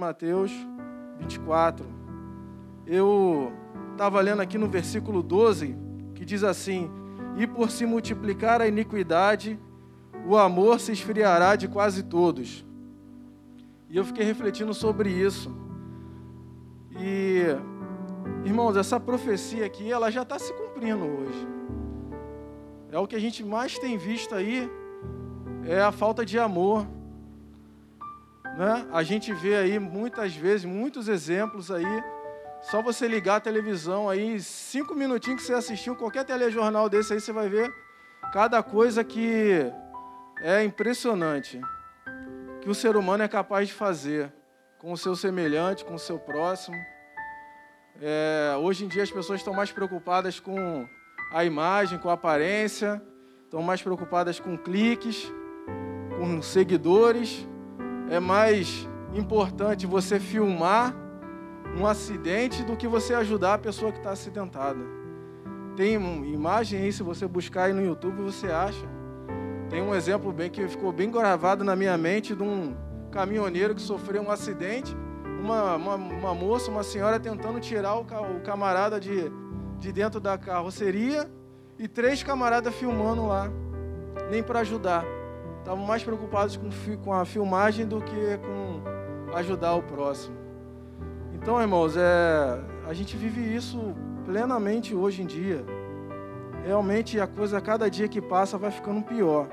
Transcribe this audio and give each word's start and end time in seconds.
Mateus 0.00 0.52
24. 1.18 1.84
Eu 2.86 3.50
estava 3.90 4.20
lendo 4.20 4.40
aqui 4.40 4.56
no 4.56 4.68
versículo 4.68 5.24
12, 5.24 5.76
que 6.14 6.24
diz 6.24 6.44
assim: 6.44 6.88
E 7.36 7.48
por 7.48 7.68
se 7.68 7.84
multiplicar 7.84 8.60
a 8.60 8.68
iniquidade, 8.68 9.58
o 10.24 10.36
amor 10.36 10.78
se 10.78 10.92
esfriará 10.92 11.56
de 11.56 11.66
quase 11.66 12.04
todos. 12.04 12.64
E 13.90 13.96
eu 13.96 14.04
fiquei 14.04 14.24
refletindo 14.24 14.72
sobre 14.72 15.10
isso. 15.10 15.52
E, 16.96 17.42
irmãos, 18.44 18.76
essa 18.76 19.00
profecia 19.00 19.66
aqui, 19.66 19.90
ela 19.90 20.12
já 20.12 20.22
está 20.22 20.38
se 20.38 20.52
cumprindo 20.52 21.04
hoje. 21.04 21.48
É 22.92 22.98
o 23.00 23.06
que 23.08 23.16
a 23.16 23.20
gente 23.20 23.44
mais 23.44 23.76
tem 23.80 23.98
visto 23.98 24.32
aí, 24.32 24.70
é 25.64 25.82
a 25.82 25.90
falta 25.90 26.24
de 26.24 26.38
amor. 26.38 26.86
Né? 28.58 28.88
A 28.92 29.04
gente 29.04 29.32
vê 29.32 29.54
aí 29.54 29.78
muitas 29.78 30.34
vezes, 30.34 30.64
muitos 30.64 31.06
exemplos 31.06 31.70
aí. 31.70 32.02
Só 32.60 32.82
você 32.82 33.06
ligar 33.06 33.36
a 33.36 33.40
televisão 33.40 34.08
aí, 34.08 34.40
cinco 34.40 34.96
minutinhos 34.96 35.42
que 35.42 35.46
você 35.46 35.54
assistiu 35.54 35.94
qualquer 35.94 36.24
telejornal 36.24 36.88
desse 36.88 37.12
aí, 37.12 37.20
você 37.20 37.32
vai 37.32 37.48
ver 37.48 37.72
cada 38.32 38.60
coisa 38.60 39.04
que 39.04 39.64
é 40.42 40.64
impressionante 40.64 41.60
que 42.60 42.68
o 42.68 42.74
ser 42.74 42.96
humano 42.96 43.22
é 43.22 43.28
capaz 43.28 43.68
de 43.68 43.74
fazer 43.74 44.32
com 44.80 44.90
o 44.90 44.96
seu 44.96 45.14
semelhante, 45.14 45.84
com 45.84 45.94
o 45.94 45.98
seu 45.98 46.18
próximo. 46.18 46.76
É, 48.02 48.56
hoje 48.60 48.84
em 48.84 48.88
dia 48.88 49.04
as 49.04 49.10
pessoas 49.10 49.38
estão 49.38 49.54
mais 49.54 49.70
preocupadas 49.70 50.40
com 50.40 50.84
a 51.32 51.44
imagem, 51.44 51.96
com 51.96 52.10
a 52.10 52.14
aparência, 52.14 53.00
estão 53.44 53.62
mais 53.62 53.80
preocupadas 53.80 54.40
com 54.40 54.58
cliques, 54.58 55.32
com 56.18 56.42
seguidores. 56.42 57.46
É 58.10 58.18
mais 58.18 58.88
importante 59.14 59.86
você 59.86 60.18
filmar 60.18 60.94
um 61.78 61.86
acidente 61.86 62.62
do 62.62 62.76
que 62.76 62.88
você 62.88 63.12
ajudar 63.14 63.54
a 63.54 63.58
pessoa 63.58 63.92
que 63.92 63.98
está 63.98 64.10
acidentada. 64.10 64.78
Tem 65.76 65.94
imagem 65.94 66.80
aí, 66.80 66.92
se 66.92 67.02
você 67.02 67.28
buscar 67.28 67.64
aí 67.64 67.72
no 67.72 67.84
YouTube, 67.84 68.22
você 68.22 68.46
acha. 68.46 68.84
Tem 69.68 69.82
um 69.82 69.94
exemplo 69.94 70.32
bem 70.32 70.50
que 70.50 70.66
ficou 70.66 70.90
bem 70.90 71.10
gravado 71.10 71.62
na 71.62 71.76
minha 71.76 71.96
mente 71.98 72.34
de 72.34 72.42
um 72.42 72.74
caminhoneiro 73.12 73.74
que 73.74 73.82
sofreu 73.82 74.22
um 74.22 74.30
acidente, 74.30 74.96
uma, 75.40 75.76
uma, 75.76 75.94
uma 75.94 76.34
moça, 76.34 76.70
uma 76.70 76.82
senhora 76.82 77.20
tentando 77.20 77.60
tirar 77.60 77.94
o, 77.96 78.00
o 78.00 78.40
camarada 78.40 78.98
de, 78.98 79.30
de 79.78 79.92
dentro 79.92 80.18
da 80.18 80.38
carroceria 80.38 81.30
e 81.78 81.86
três 81.86 82.22
camaradas 82.22 82.74
filmando 82.74 83.26
lá, 83.26 83.50
nem 84.30 84.42
para 84.42 84.60
ajudar. 84.60 85.04
Estavam 85.68 85.84
mais 85.84 86.02
preocupados 86.02 86.56
com, 86.56 86.70
com 87.04 87.12
a 87.12 87.26
filmagem 87.26 87.86
do 87.86 88.00
que 88.00 88.38
com 88.38 89.36
ajudar 89.36 89.74
o 89.74 89.82
próximo. 89.82 90.34
Então, 91.34 91.60
irmãos, 91.60 91.94
é, 91.94 92.58
a 92.86 92.94
gente 92.94 93.18
vive 93.18 93.42
isso 93.54 93.94
plenamente 94.24 94.94
hoje 94.94 95.20
em 95.20 95.26
dia. 95.26 95.62
Realmente 96.64 97.20
a 97.20 97.26
coisa, 97.26 97.60
cada 97.60 97.90
dia 97.90 98.08
que 98.08 98.18
passa, 98.18 98.56
vai 98.56 98.70
ficando 98.70 99.02
pior. 99.02 99.46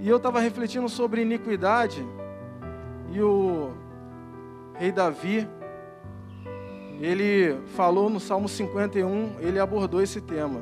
E 0.00 0.08
eu 0.08 0.16
estava 0.16 0.40
refletindo 0.40 0.88
sobre 0.88 1.22
iniquidade, 1.22 2.04
e 3.12 3.22
o 3.22 3.70
rei 4.74 4.90
Davi, 4.90 5.48
ele 7.00 7.56
falou 7.76 8.10
no 8.10 8.18
Salmo 8.18 8.48
51, 8.48 9.36
ele 9.38 9.60
abordou 9.60 10.02
esse 10.02 10.20
tema. 10.20 10.60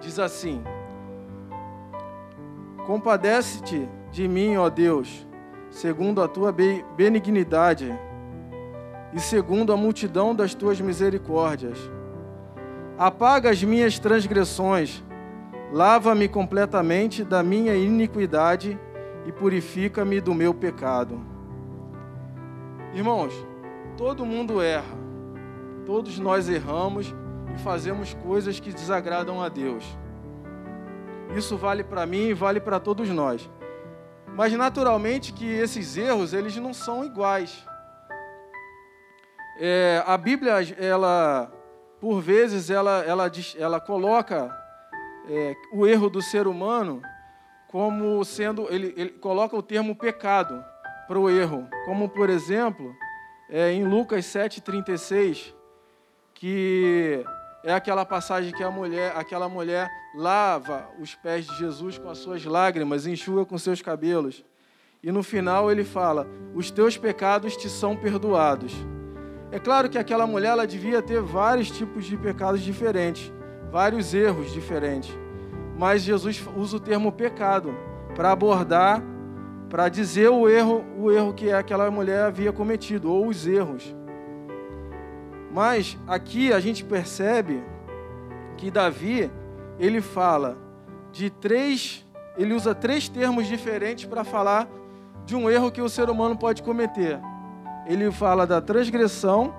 Diz 0.00 0.20
assim: 0.20 0.62
Compadece-te 2.88 3.86
de 4.10 4.26
mim, 4.26 4.56
ó 4.56 4.70
Deus, 4.70 5.28
segundo 5.68 6.22
a 6.22 6.26
tua 6.26 6.50
benignidade 6.96 7.94
e 9.12 9.20
segundo 9.20 9.74
a 9.74 9.76
multidão 9.76 10.34
das 10.34 10.54
tuas 10.54 10.80
misericórdias. 10.80 11.78
Apaga 12.96 13.50
as 13.50 13.62
minhas 13.62 13.98
transgressões, 13.98 15.04
lava-me 15.70 16.28
completamente 16.28 17.22
da 17.22 17.42
minha 17.42 17.74
iniquidade 17.74 18.80
e 19.26 19.32
purifica-me 19.32 20.18
do 20.18 20.32
meu 20.32 20.54
pecado. 20.54 21.20
Irmãos, 22.94 23.34
todo 23.98 24.24
mundo 24.24 24.62
erra, 24.62 24.96
todos 25.84 26.18
nós 26.18 26.48
erramos 26.48 27.14
e 27.54 27.58
fazemos 27.58 28.14
coisas 28.14 28.58
que 28.58 28.72
desagradam 28.72 29.42
a 29.42 29.50
Deus. 29.50 29.84
Isso 31.34 31.56
vale 31.56 31.84
para 31.84 32.06
mim 32.06 32.28
e 32.28 32.34
vale 32.34 32.60
para 32.60 32.80
todos 32.80 33.08
nós. 33.08 33.48
Mas 34.34 34.52
naturalmente 34.52 35.32
que 35.32 35.46
esses 35.46 35.96
erros 35.96 36.32
eles 36.32 36.56
não 36.56 36.72
são 36.72 37.04
iguais. 37.04 37.66
É, 39.60 40.02
a 40.06 40.16
Bíblia, 40.16 40.54
ela, 40.78 41.52
por 42.00 42.20
vezes, 42.20 42.70
ela, 42.70 43.02
ela, 43.04 43.30
ela 43.58 43.80
coloca 43.80 44.56
é, 45.28 45.56
o 45.72 45.86
erro 45.86 46.08
do 46.08 46.22
ser 46.22 46.46
humano 46.46 47.02
como 47.68 48.24
sendo, 48.24 48.66
ele, 48.72 48.94
ele 48.96 49.10
coloca 49.10 49.56
o 49.56 49.62
termo 49.62 49.94
pecado 49.94 50.64
para 51.06 51.18
o 51.18 51.28
erro, 51.28 51.68
como 51.84 52.08
por 52.08 52.30
exemplo, 52.30 52.94
é, 53.50 53.72
em 53.72 53.84
Lucas 53.84 54.24
7,36, 54.26 55.54
que 56.32 57.24
é 57.64 57.72
aquela 57.72 58.04
passagem 58.04 58.52
que 58.52 58.62
a 58.62 58.70
mulher, 58.70 59.12
aquela 59.16 59.48
mulher 59.48 59.90
lava 60.14 60.88
os 61.00 61.14
pés 61.14 61.46
de 61.46 61.56
Jesus 61.58 61.98
com 61.98 62.08
as 62.08 62.18
suas 62.18 62.44
lágrimas, 62.44 63.06
enxuga 63.06 63.44
com 63.44 63.58
seus 63.58 63.82
cabelos. 63.82 64.44
E 65.02 65.10
no 65.10 65.22
final 65.22 65.70
ele 65.70 65.84
fala: 65.84 66.26
Os 66.54 66.70
teus 66.70 66.96
pecados 66.96 67.56
te 67.56 67.68
são 67.68 67.96
perdoados. 67.96 68.72
É 69.50 69.58
claro 69.58 69.88
que 69.88 69.98
aquela 69.98 70.26
mulher 70.26 70.50
ela 70.50 70.66
devia 70.66 71.00
ter 71.00 71.20
vários 71.20 71.70
tipos 71.70 72.04
de 72.04 72.16
pecados 72.16 72.60
diferentes, 72.60 73.32
vários 73.70 74.12
erros 74.12 74.52
diferentes. 74.52 75.10
Mas 75.76 76.02
Jesus 76.02 76.44
usa 76.56 76.76
o 76.76 76.80
termo 76.80 77.10
pecado 77.10 77.74
para 78.14 78.32
abordar, 78.32 79.02
para 79.70 79.88
dizer 79.88 80.28
o 80.28 80.48
erro, 80.48 80.84
o 80.98 81.10
erro 81.10 81.32
que 81.32 81.50
aquela 81.52 81.90
mulher 81.90 82.24
havia 82.24 82.52
cometido 82.52 83.12
ou 83.12 83.28
os 83.28 83.46
erros. 83.46 83.94
Mas 85.52 85.96
aqui 86.06 86.52
a 86.52 86.60
gente 86.60 86.84
percebe 86.84 87.62
que 88.56 88.70
Davi, 88.70 89.30
ele 89.78 90.00
fala 90.00 90.56
de 91.12 91.30
três, 91.30 92.06
ele 92.36 92.54
usa 92.54 92.74
três 92.74 93.08
termos 93.08 93.46
diferentes 93.46 94.04
para 94.04 94.24
falar 94.24 94.68
de 95.24 95.34
um 95.34 95.48
erro 95.48 95.70
que 95.70 95.80
o 95.80 95.88
ser 95.88 96.10
humano 96.10 96.36
pode 96.36 96.62
cometer 96.62 97.20
ele 97.88 98.10
fala 98.12 98.46
da 98.46 98.60
transgressão, 98.60 99.54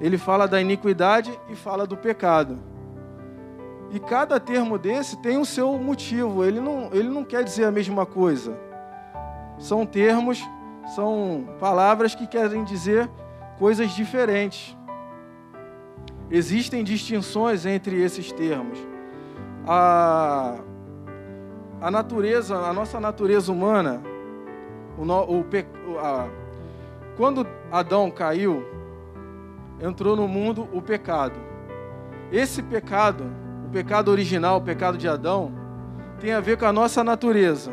ele 0.00 0.16
fala 0.16 0.48
da 0.48 0.60
iniquidade 0.62 1.30
e 1.50 1.54
fala 1.54 1.86
do 1.86 1.94
pecado. 1.94 2.58
E 3.90 4.00
cada 4.00 4.40
termo 4.40 4.78
desse 4.78 5.18
tem 5.18 5.36
o 5.36 5.44
seu 5.44 5.78
motivo, 5.78 6.42
ele 6.42 6.58
não, 6.58 6.88
ele 6.90 7.08
não 7.10 7.22
quer 7.22 7.44
dizer 7.44 7.66
a 7.66 7.70
mesma 7.70 8.06
coisa. 8.06 8.58
São 9.58 9.84
termos, 9.84 10.42
são 10.94 11.46
palavras 11.60 12.14
que 12.14 12.26
querem 12.26 12.64
dizer 12.64 13.10
coisas 13.58 13.90
diferentes. 13.90 14.74
Existem 16.30 16.82
distinções 16.82 17.66
entre 17.66 18.00
esses 18.00 18.32
termos. 18.32 18.78
A, 19.66 20.56
a 21.80 21.90
natureza, 21.90 22.56
a 22.56 22.72
nossa 22.72 22.98
natureza 22.98 23.52
humana, 23.52 24.02
o, 24.98 25.02
o, 25.02 25.98
a, 25.98 26.28
quando 27.16 27.46
Adão 27.70 28.10
caiu, 28.10 28.64
entrou 29.80 30.16
no 30.16 30.26
mundo 30.26 30.68
o 30.72 30.80
pecado. 30.80 31.38
Esse 32.32 32.62
pecado, 32.62 33.24
o 33.66 33.70
pecado 33.70 34.10
original, 34.10 34.58
o 34.58 34.62
pecado 34.62 34.96
de 34.96 35.08
Adão, 35.08 35.52
tem 36.20 36.32
a 36.32 36.40
ver 36.40 36.56
com 36.56 36.64
a 36.64 36.72
nossa 36.72 37.04
natureza, 37.04 37.72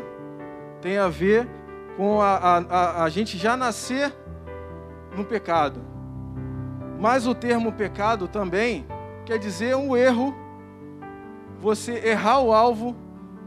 tem 0.80 0.98
a 0.98 1.08
ver 1.08 1.48
com 1.96 2.20
a, 2.20 2.36
a, 2.36 2.58
a, 2.58 3.04
a 3.04 3.08
gente 3.08 3.38
já 3.38 3.56
nascer 3.56 4.12
no 5.16 5.24
pecado. 5.24 5.91
Mas 7.02 7.26
o 7.26 7.34
termo 7.34 7.72
pecado 7.72 8.28
também 8.28 8.86
quer 9.24 9.36
dizer 9.36 9.74
um 9.74 9.96
erro, 9.96 10.32
você 11.58 11.94
errar 11.94 12.38
o 12.38 12.52
alvo, 12.52 12.94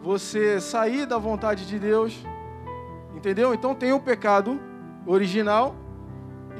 você 0.03 0.59
sair 0.59 1.05
da 1.05 1.17
vontade 1.17 1.65
de 1.65 1.79
Deus, 1.79 2.21
entendeu? 3.15 3.53
Então 3.53 3.73
tem 3.73 3.93
o 3.93 3.99
pecado 4.01 4.59
original 5.07 5.73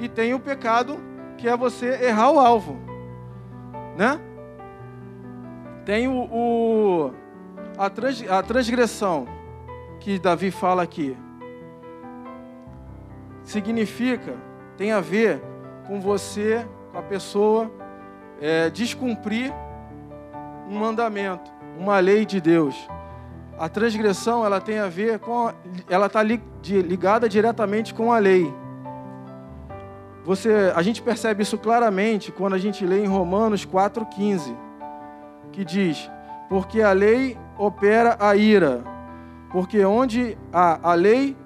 e 0.00 0.08
tem 0.08 0.32
o 0.32 0.40
pecado 0.40 0.98
que 1.36 1.46
é 1.46 1.54
você 1.54 2.02
errar 2.02 2.30
o 2.30 2.40
alvo, 2.40 2.78
né? 3.94 4.18
Tem 5.84 6.08
o, 6.08 6.14
o 6.32 7.12
a, 7.76 7.90
trans, 7.90 8.24
a 8.26 8.42
transgressão 8.42 9.28
que 10.00 10.18
Davi 10.18 10.50
fala 10.50 10.82
aqui. 10.82 11.14
Significa, 13.44 14.34
tem 14.78 14.92
a 14.92 15.00
ver 15.02 15.42
com 15.86 16.00
você, 16.00 16.66
com 16.96 17.00
a 17.00 17.02
pessoa, 17.02 17.70
é, 18.40 18.70
descumprir 18.70 19.52
um 20.66 20.78
mandamento, 20.78 21.50
uma 21.78 21.98
lei 22.00 22.24
de 22.24 22.40
Deus. 22.40 22.74
A 23.58 23.68
transgressão 23.68 24.44
ela 24.44 24.60
tem 24.60 24.78
a 24.78 24.88
ver 24.88 25.18
com, 25.18 25.52
ela 25.88 26.06
está 26.06 26.22
ligada 26.22 27.28
diretamente 27.28 27.92
com 27.92 28.12
a 28.12 28.18
lei 28.18 28.52
você, 30.26 30.72
a 30.74 30.82
gente 30.82 31.00
percebe 31.00 31.44
isso 31.44 31.56
claramente 31.56 32.32
quando 32.32 32.54
a 32.54 32.58
gente 32.58 32.84
lê 32.84 33.04
em 33.04 33.06
Romanos 33.06 33.64
4,15, 33.64 34.56
que 35.52 35.64
diz: 35.64 36.10
Porque 36.48 36.82
a 36.82 36.90
lei 36.90 37.38
opera 37.56 38.16
a 38.18 38.34
ira, 38.34 38.82
porque 39.52 39.84
onde 39.84 40.36
há 40.52 40.80
a 40.90 40.94
lei, 40.94 41.36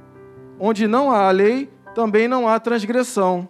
onde 0.59 0.89
não 0.89 1.13
há 1.13 1.29
a 1.29 1.31
lei, 1.31 1.71
também 1.95 2.27
não 2.27 2.49
há 2.49 2.59
transgressão. 2.59 3.47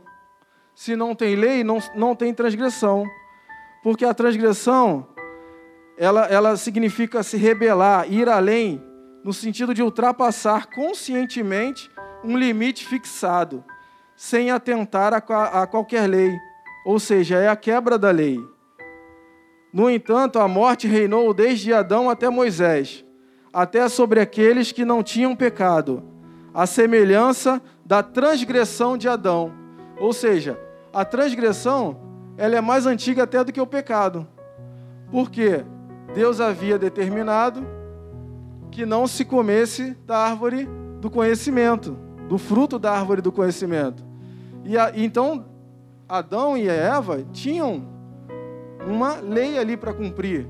Se 0.81 0.97
não 0.97 1.15
tem 1.15 1.37
lei, 1.37 1.63
não, 1.63 1.77
não 1.95 2.17
tem 2.17 2.33
transgressão. 2.33 3.05
Porque 3.83 4.03
a 4.03 4.15
transgressão, 4.15 5.07
ela, 5.95 6.25
ela 6.25 6.57
significa 6.57 7.23
se 7.23 7.37
rebelar, 7.37 8.11
ir 8.11 8.31
além, 8.31 8.83
no 9.23 9.31
sentido 9.31 9.75
de 9.75 9.83
ultrapassar 9.83 10.71
conscientemente 10.71 11.91
um 12.25 12.35
limite 12.35 12.87
fixado 12.87 13.63
sem 14.17 14.51
atentar 14.51 15.13
a, 15.13 15.63
a 15.63 15.67
qualquer 15.67 16.07
lei, 16.07 16.35
ou 16.87 16.99
seja, 16.99 17.37
é 17.37 17.49
a 17.49 17.57
quebra 17.57 17.99
da 17.99 18.11
lei. 18.11 18.41
No 19.75 19.91
entanto, 19.91 20.39
a 20.39 20.49
morte 20.49 20.89
reinou 20.89 21.35
desde 21.35 21.75
Adão 21.75 22.09
até 22.09 22.31
Moisés, 22.31 23.05
até 23.53 23.87
sobre 23.87 24.19
aqueles 24.19 24.73
que 24.73 24.87
não 24.87 25.03
tinham 25.03 25.37
pecado, 25.37 26.03
a 26.55 26.65
semelhança 26.67 27.61
da 27.85 28.03
transgressão 28.03 28.97
de 28.97 29.11
Adão. 29.11 29.53
Ou 29.99 30.15
seja, 30.15 30.59
a 30.93 31.05
transgressão 31.05 31.97
ela 32.37 32.57
é 32.57 32.61
mais 32.61 32.87
antiga 32.87 33.25
até 33.25 33.45
do 33.45 33.53
que 33.53 33.61
o 33.61 33.67
pecado. 33.67 34.27
Porque 35.11 35.65
Deus 36.15 36.41
havia 36.41 36.79
determinado 36.79 37.67
que 38.71 38.87
não 38.87 39.07
se 39.07 39.25
comesse 39.25 39.97
da 40.07 40.17
árvore 40.17 40.69
do 41.01 41.11
conhecimento, 41.11 41.97
do 42.29 42.39
fruto 42.39 42.79
da 42.79 42.93
árvore 42.93 43.21
do 43.21 43.33
conhecimento. 43.33 44.05
E 44.65 44.79
a, 44.79 44.93
então 44.95 45.45
Adão 46.09 46.57
e 46.57 46.69
Eva 46.69 47.25
tinham 47.33 47.87
uma 48.87 49.17
lei 49.17 49.59
ali 49.59 49.77
para 49.77 49.93
cumprir. 49.93 50.47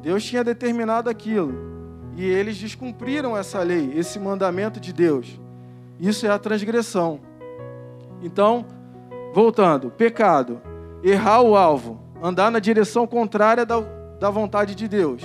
Deus 0.00 0.24
tinha 0.24 0.44
determinado 0.44 1.10
aquilo. 1.10 1.52
E 2.16 2.24
eles 2.24 2.58
descumpriram 2.58 3.36
essa 3.36 3.60
lei, 3.62 3.92
esse 3.94 4.18
mandamento 4.18 4.78
de 4.78 4.92
Deus. 4.92 5.40
Isso 5.98 6.26
é 6.26 6.30
a 6.30 6.38
transgressão. 6.38 7.20
Então, 8.22 8.66
voltando: 9.32 9.90
pecado, 9.90 10.60
errar 11.02 11.42
o 11.42 11.56
alvo, 11.56 12.00
andar 12.22 12.50
na 12.50 12.58
direção 12.58 13.06
contrária 13.06 13.64
da, 13.66 13.80
da 14.20 14.30
vontade 14.30 14.74
de 14.74 14.86
Deus. 14.86 15.22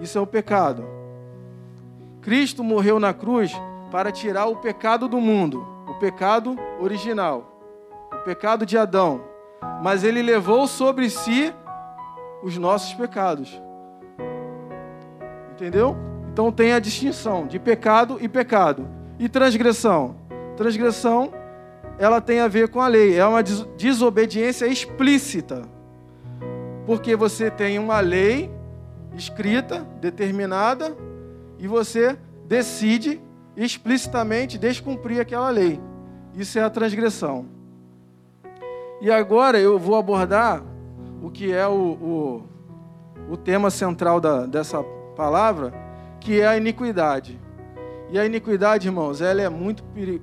Isso 0.00 0.18
é 0.18 0.20
o 0.20 0.26
pecado. 0.26 0.84
Cristo 2.20 2.64
morreu 2.64 2.98
na 2.98 3.14
cruz 3.14 3.52
para 3.90 4.10
tirar 4.10 4.46
o 4.46 4.56
pecado 4.56 5.08
do 5.08 5.20
mundo 5.20 5.76
o 5.86 5.94
pecado 5.94 6.58
original, 6.80 7.60
o 8.12 8.24
pecado 8.24 8.66
de 8.66 8.76
Adão, 8.76 9.22
mas 9.82 10.02
ele 10.02 10.20
levou 10.20 10.66
sobre 10.66 11.08
si 11.08 11.54
os 12.42 12.58
nossos 12.58 12.92
pecados. 12.94 13.60
Entendeu? 15.52 15.96
Então 16.32 16.52
tem 16.52 16.72
a 16.72 16.80
distinção 16.80 17.46
de 17.46 17.58
pecado 17.58 18.18
e 18.20 18.28
pecado. 18.28 18.86
E 19.18 19.28
transgressão? 19.28 20.16
Transgressão, 20.56 21.32
ela 21.98 22.20
tem 22.20 22.40
a 22.40 22.48
ver 22.48 22.68
com 22.68 22.80
a 22.80 22.88
lei, 22.88 23.18
é 23.18 23.24
uma 23.24 23.42
desobediência 23.42 24.66
explícita. 24.66 25.62
Porque 26.84 27.16
você 27.16 27.50
tem 27.50 27.78
uma 27.78 28.00
lei 28.00 28.50
escrita, 29.16 29.86
determinada, 30.00 30.96
e 31.58 31.66
você 31.66 32.16
decide 32.46 33.20
explicitamente 33.56 34.58
descumprir 34.58 35.20
aquela 35.20 35.48
lei. 35.50 35.80
Isso 36.34 36.58
é 36.58 36.62
a 36.62 36.70
transgressão. 36.70 37.46
E 39.00 39.10
agora 39.10 39.58
eu 39.58 39.78
vou 39.78 39.96
abordar 39.96 40.62
o 41.22 41.30
que 41.30 41.52
é 41.52 41.66
o, 41.66 41.72
o, 41.72 42.42
o 43.32 43.36
tema 43.36 43.70
central 43.70 44.20
da, 44.20 44.46
dessa 44.46 44.82
palavra, 45.16 45.72
que 46.20 46.40
é 46.40 46.46
a 46.46 46.56
iniquidade. 46.56 47.40
E 48.10 48.18
a 48.18 48.24
iniquidade, 48.24 48.86
irmãos, 48.86 49.20
ela 49.20 49.42
é 49.42 49.48
muito 49.48 49.82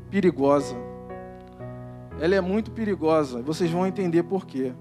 perigosa. 0.09 0.75
Ela 2.19 2.35
é 2.35 2.41
muito 2.41 2.71
perigosa. 2.71 3.41
Vocês 3.41 3.69
vão 3.69 3.85
entender 3.85 4.23
por 4.23 4.45
quê. 4.45 4.73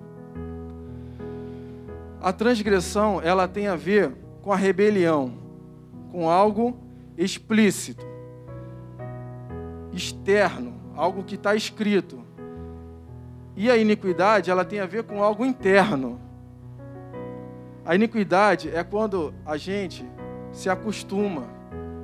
A 2.21 2.33
transgressão, 2.33 3.21
ela 3.21 3.49
tem 3.49 3.67
a 3.67 3.75
ver 3.75 4.13
com 4.43 4.53
a 4.53 4.57
rebelião, 4.57 5.33
com 6.11 6.29
algo 6.29 6.77
explícito 7.17 8.13
externo, 9.93 10.73
algo 10.97 11.23
que 11.23 11.35
está 11.35 11.55
escrito. 11.55 12.21
E 13.55 13.71
a 13.71 13.77
iniquidade, 13.77 14.51
ela 14.51 14.65
tem 14.65 14.81
a 14.81 14.87
ver 14.87 15.05
com 15.05 15.23
algo 15.23 15.45
interno. 15.45 16.19
A 17.85 17.95
iniquidade 17.95 18.71
é 18.71 18.83
quando 18.83 19.35
a 19.45 19.57
gente 19.57 20.09
se 20.53 20.71
acostuma 20.71 21.45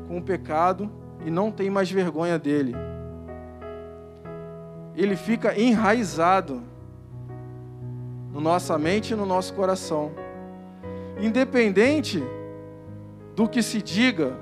com 0.07 0.19
o 0.19 0.23
pecado 0.23 0.91
e 1.25 1.31
não 1.31 1.51
tem 1.51 1.71
mais 1.71 1.91
vergonha 1.91 2.39
dele. 2.39 2.75
Ele 4.99 5.15
fica 5.15 5.57
enraizado 5.57 6.61
na 8.33 8.41
nossa 8.41 8.77
mente 8.77 9.13
e 9.13 9.17
no 9.17 9.25
nosso 9.25 9.55
coração. 9.55 10.11
Independente 11.21 12.21
do 13.37 13.49
que 13.49 13.63
se 13.63 13.81
diga, 13.81 14.37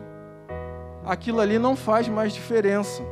aquilo 1.05 1.41
ali 1.41 1.59
não 1.59 1.77
faz 1.77 2.09
mais 2.09 2.33
diferença. 2.33 3.03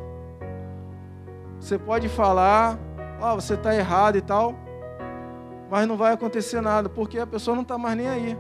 Você 1.60 1.76
pode 1.76 2.08
falar, 2.08 2.78
oh, 3.20 3.34
você 3.34 3.52
está 3.52 3.74
errado 3.74 4.16
e 4.16 4.22
tal, 4.22 4.54
mas 5.70 5.86
não 5.86 5.98
vai 5.98 6.14
acontecer 6.14 6.62
nada, 6.62 6.88
porque 6.88 7.18
a 7.18 7.26
pessoa 7.26 7.54
não 7.54 7.62
está 7.62 7.76
mais 7.76 7.94
nem 7.94 8.08
aí. 8.08 8.38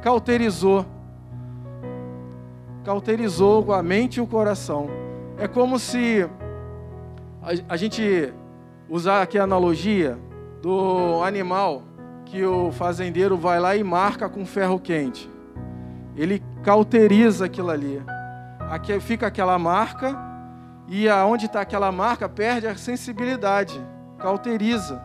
Cauterizou. 0.00 0.86
Cauterizou 2.82 3.74
a 3.74 3.82
mente 3.82 4.16
e 4.16 4.20
o 4.22 4.26
coração. 4.26 4.88
É 5.36 5.46
como 5.46 5.78
se 5.78 6.26
a, 7.68 7.76
gente 7.76 8.34
usar 8.88 9.22
aqui 9.22 9.38
a 9.38 9.44
analogia 9.44 10.18
do 10.60 11.22
animal 11.22 11.84
que 12.24 12.44
o 12.44 12.72
fazendeiro 12.72 13.36
vai 13.36 13.60
lá 13.60 13.76
e 13.76 13.84
marca 13.84 14.28
com 14.28 14.44
ferro 14.44 14.80
quente. 14.80 15.30
Ele 16.16 16.42
cauteriza 16.64 17.44
aquilo 17.44 17.70
ali. 17.70 18.02
Aqui 18.68 18.98
fica 18.98 19.28
aquela 19.28 19.56
marca 19.60 20.16
e 20.88 21.08
aonde 21.08 21.46
está 21.46 21.60
aquela 21.60 21.92
marca, 21.92 22.28
perde 22.28 22.66
a 22.66 22.74
sensibilidade, 22.76 23.80
cauteriza. 24.18 25.00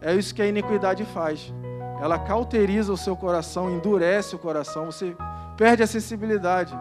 É 0.00 0.14
isso 0.14 0.34
que 0.34 0.40
a 0.40 0.46
iniquidade 0.46 1.04
faz. 1.04 1.52
Ela 2.00 2.18
cauteriza 2.18 2.92
o 2.92 2.96
seu 2.96 3.14
coração, 3.14 3.70
endurece 3.70 4.34
o 4.34 4.38
coração, 4.38 4.86
você 4.86 5.14
perde 5.54 5.82
a 5.82 5.86
sensibilidade. 5.86 6.74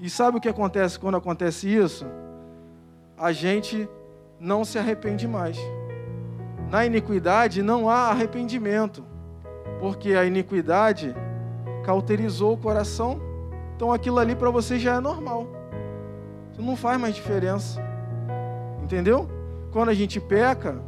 E 0.00 0.08
sabe 0.08 0.38
o 0.38 0.40
que 0.40 0.48
acontece 0.48 0.98
quando 0.98 1.16
acontece 1.16 1.68
isso? 1.68 2.06
A 3.18 3.32
gente 3.32 3.88
não 4.40 4.64
se 4.64 4.78
arrepende 4.78 5.26
mais. 5.26 5.58
Na 6.70 6.84
iniquidade 6.84 7.62
não 7.62 7.88
há 7.88 8.10
arrependimento, 8.10 9.04
porque 9.80 10.14
a 10.14 10.24
iniquidade 10.24 11.14
cauterizou 11.84 12.54
o 12.54 12.58
coração, 12.58 13.20
então 13.74 13.92
aquilo 13.92 14.18
ali 14.18 14.36
para 14.36 14.50
você 14.50 14.78
já 14.78 14.96
é 14.96 15.00
normal 15.00 15.58
não 16.62 16.76
faz 16.76 17.00
mais 17.00 17.14
diferença. 17.14 17.80
Entendeu? 18.82 19.28
Quando 19.72 19.90
a 19.90 19.94
gente 19.94 20.20
peca, 20.20 20.80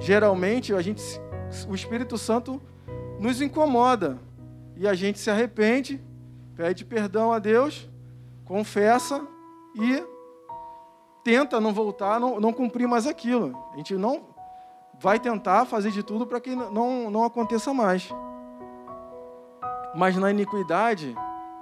geralmente 0.00 0.74
a 0.74 0.80
gente, 0.80 1.02
o 1.68 1.74
Espírito 1.74 2.16
Santo 2.16 2.60
nos 3.18 3.40
incomoda 3.40 4.18
e 4.76 4.86
a 4.86 4.94
gente 4.94 5.18
se 5.18 5.30
arrepende, 5.30 6.00
pede 6.56 6.84
perdão 6.84 7.32
a 7.32 7.38
Deus, 7.38 7.88
confessa 8.44 9.26
e 9.74 10.04
tenta 11.24 11.58
não 11.60 11.72
voltar, 11.72 12.20
não, 12.20 12.38
não 12.38 12.52
cumprir 12.52 12.86
mais 12.86 13.06
aquilo. 13.06 13.58
A 13.72 13.76
gente 13.78 13.96
não 13.96 14.22
vai 15.00 15.18
tentar 15.18 15.64
fazer 15.64 15.90
de 15.90 16.02
tudo 16.02 16.26
para 16.26 16.40
que 16.40 16.54
não, 16.54 17.10
não 17.10 17.24
aconteça 17.24 17.72
mais. 17.72 18.12
Mas 19.94 20.16
na 20.16 20.30
iniquidade, 20.30 21.16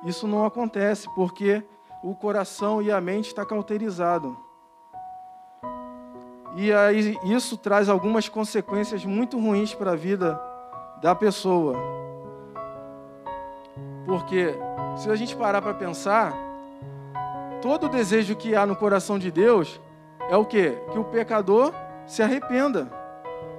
isso 0.05 0.27
não 0.27 0.45
acontece, 0.45 1.09
porque 1.15 1.63
o 2.03 2.15
coração 2.15 2.83
e 2.83 2.91
a 2.91 3.01
mente 3.01 3.29
está 3.29 3.47
cauterizado. 3.47 4.37
E 6.57 6.73
aí 6.73 7.19
isso 7.25 7.57
traz 7.57 7.89
algumas 7.89 8.29
consequências 8.29 9.05
muito 9.05 9.39
ruins 9.39 9.75
para 9.75 9.93
a 9.93 9.97
vida 9.97 10.41
da 11.01 11.15
pessoa. 11.15 11.77
Porque 14.05 14.55
se 14.97 15.09
a 15.11 15.17
gente 15.17 15.37
parar 15.37 15.63
para 15.63 15.73
pensar, 15.73 16.35
todo 17.63 17.89
desejo 17.89 18.35
que 18.35 18.57
há 18.57 18.67
no 18.67 18.75
coração 18.75 19.19
de 19.19 19.31
Deus 19.31 19.81
é 20.29 20.37
o 20.37 20.45
quê? 20.45 20.77
Que 20.91 20.99
o 20.99 21.05
pecador 21.05 21.73
se 22.05 22.21
arrependa. 22.21 22.91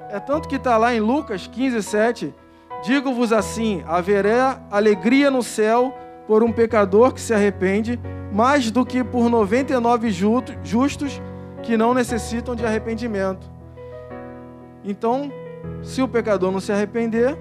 É 0.10 0.20
tanto 0.20 0.48
que 0.48 0.58
está 0.58 0.78
lá 0.78 0.94
em 0.94 1.00
Lucas 1.00 1.48
15, 1.48 1.82
7. 1.82 2.36
Digo-vos 2.84 3.32
assim: 3.32 3.82
haverá 3.88 4.62
alegria 4.70 5.32
no 5.32 5.42
céu 5.42 5.94
por 6.28 6.44
um 6.44 6.52
pecador 6.52 7.14
que 7.14 7.22
se 7.22 7.34
arrepende, 7.34 8.00
mais 8.32 8.70
do 8.70 8.86
que 8.86 9.04
por 9.04 9.30
99 9.30 10.12
justos 10.12 11.22
que 11.64 11.78
não 11.78 11.94
necessitam 11.94 12.56
de 12.56 12.66
arrependimento. 12.66 13.50
Então, 14.84 15.32
se 15.82 16.02
o 16.02 16.08
pecador 16.10 16.52
não 16.52 16.60
se 16.60 16.74
arrepender, 16.74 17.38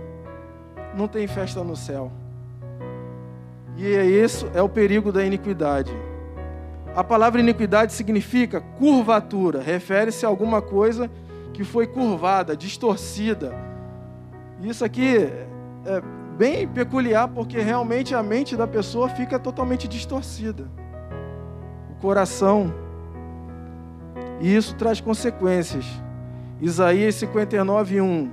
não 0.94 1.08
tem 1.08 1.26
festa 1.26 1.64
no 1.64 1.74
céu. 1.74 2.12
E 3.76 3.96
é 3.96 4.04
isso 4.04 4.48
é 4.54 4.62
o 4.62 4.68
perigo 4.68 5.10
da 5.10 5.24
iniquidade. 5.24 5.92
A 6.94 7.02
palavra 7.02 7.40
iniquidade 7.40 7.94
significa 7.94 8.60
curvatura, 8.60 9.62
refere-se 9.62 10.26
a 10.26 10.28
alguma 10.28 10.60
coisa 10.60 11.10
que 11.54 11.64
foi 11.64 11.86
curvada, 11.86 12.54
distorcida. 12.54 13.54
Isso 14.60 14.84
aqui 14.84 15.16
é 15.86 16.02
bem 16.36 16.68
peculiar 16.68 17.28
porque 17.28 17.58
realmente 17.58 18.14
a 18.14 18.22
mente 18.22 18.56
da 18.56 18.66
pessoa 18.66 19.08
fica 19.08 19.38
totalmente 19.38 19.88
distorcida. 19.88 20.70
O 21.90 21.94
coração. 22.00 22.74
E 24.38 24.54
isso 24.54 24.74
traz 24.74 25.00
consequências. 25.00 25.86
Isaías 26.60 27.14
59, 27.14 28.02
1. 28.02 28.30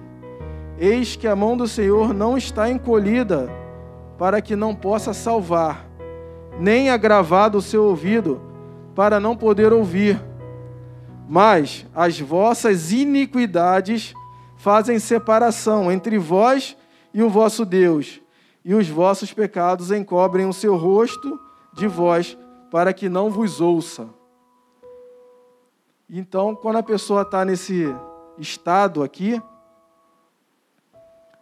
Eis 0.77 1.15
que 1.15 1.27
a 1.27 1.35
mão 1.35 1.55
do 1.55 1.67
Senhor 1.67 2.13
não 2.13 2.37
está 2.37 2.69
encolhida 2.69 3.49
para 4.17 4.41
que 4.41 4.55
não 4.55 4.75
possa 4.75 5.13
salvar, 5.13 5.85
nem 6.59 6.89
agravado 6.89 7.57
o 7.57 7.61
seu 7.61 7.85
ouvido 7.85 8.48
para 8.95 9.19
não 9.19 9.35
poder 9.35 9.71
ouvir. 9.73 10.21
Mas 11.27 11.85
as 11.93 12.19
vossas 12.19 12.91
iniquidades 12.91 14.13
fazem 14.57 14.99
separação 14.99 15.91
entre 15.91 16.17
vós 16.17 16.75
e 17.13 17.23
o 17.23 17.29
vosso 17.29 17.65
Deus, 17.65 18.21
e 18.63 18.73
os 18.73 18.87
vossos 18.87 19.33
pecados 19.33 19.91
encobrem 19.91 20.45
o 20.45 20.53
seu 20.53 20.75
rosto 20.75 21.39
de 21.73 21.87
vós, 21.87 22.37
para 22.69 22.93
que 22.93 23.09
não 23.09 23.29
vos 23.29 23.61
ouça. 23.61 24.09
Então, 26.09 26.55
quando 26.55 26.77
a 26.77 26.83
pessoa 26.83 27.21
está 27.21 27.45
nesse 27.45 27.95
estado 28.37 29.03
aqui, 29.03 29.41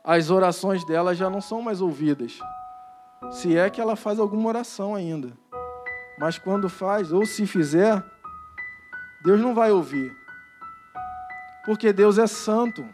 as 0.04 0.30
orações 0.30 0.86
dela 0.86 1.16
já 1.16 1.30
não 1.30 1.42
são 1.42 1.62
mais 1.62 1.82
ouvidas. 1.82 2.40
Se 3.32 3.58
é 3.58 3.70
que 3.70 3.82
ela 3.82 3.96
faz 3.96 4.20
alguma 4.20 4.50
oração 4.50 4.96
ainda. 4.96 5.32
Mas 6.18 6.38
quando 6.38 6.68
faz, 6.68 7.12
ou 7.12 7.26
se 7.26 7.46
fizer, 7.46 8.04
Deus 9.24 9.40
não 9.40 9.54
vai 9.54 9.72
ouvir. 9.72 10.16
Porque 11.66 11.94
Deus 11.94 12.18
é 12.18 12.26
santo. 12.26 12.86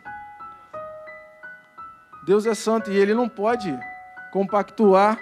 Deus 2.25 2.45
é 2.45 2.53
santo 2.53 2.91
e 2.91 2.97
ele 2.97 3.13
não 3.13 3.29
pode 3.29 3.77
compactuar 4.31 5.17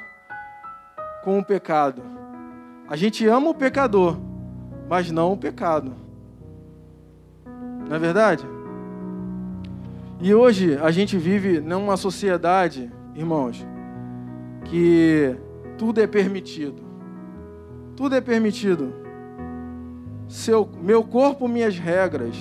com 1.23 1.37
o 1.37 1.45
pecado. 1.45 2.01
A 2.87 2.95
gente 2.95 3.27
ama 3.27 3.49
o 3.49 3.55
pecador, 3.55 4.17
mas 4.89 5.11
não 5.11 5.33
o 5.33 5.37
pecado. 5.37 5.93
Não 7.87 7.95
é 7.95 7.99
verdade? 7.99 8.45
E 10.19 10.33
hoje 10.33 10.77
a 10.77 10.91
gente 10.91 11.17
vive 11.17 11.59
numa 11.59 11.97
sociedade, 11.97 12.91
irmãos, 13.15 13.65
que 14.65 15.35
tudo 15.77 15.99
é 15.99 16.07
permitido. 16.07 16.90
Tudo 17.95 18.15
é 18.15 18.21
permitido. 18.21 18.93
Seu, 20.27 20.69
meu 20.81 21.03
corpo, 21.03 21.47
minhas 21.47 21.77
regras. 21.77 22.35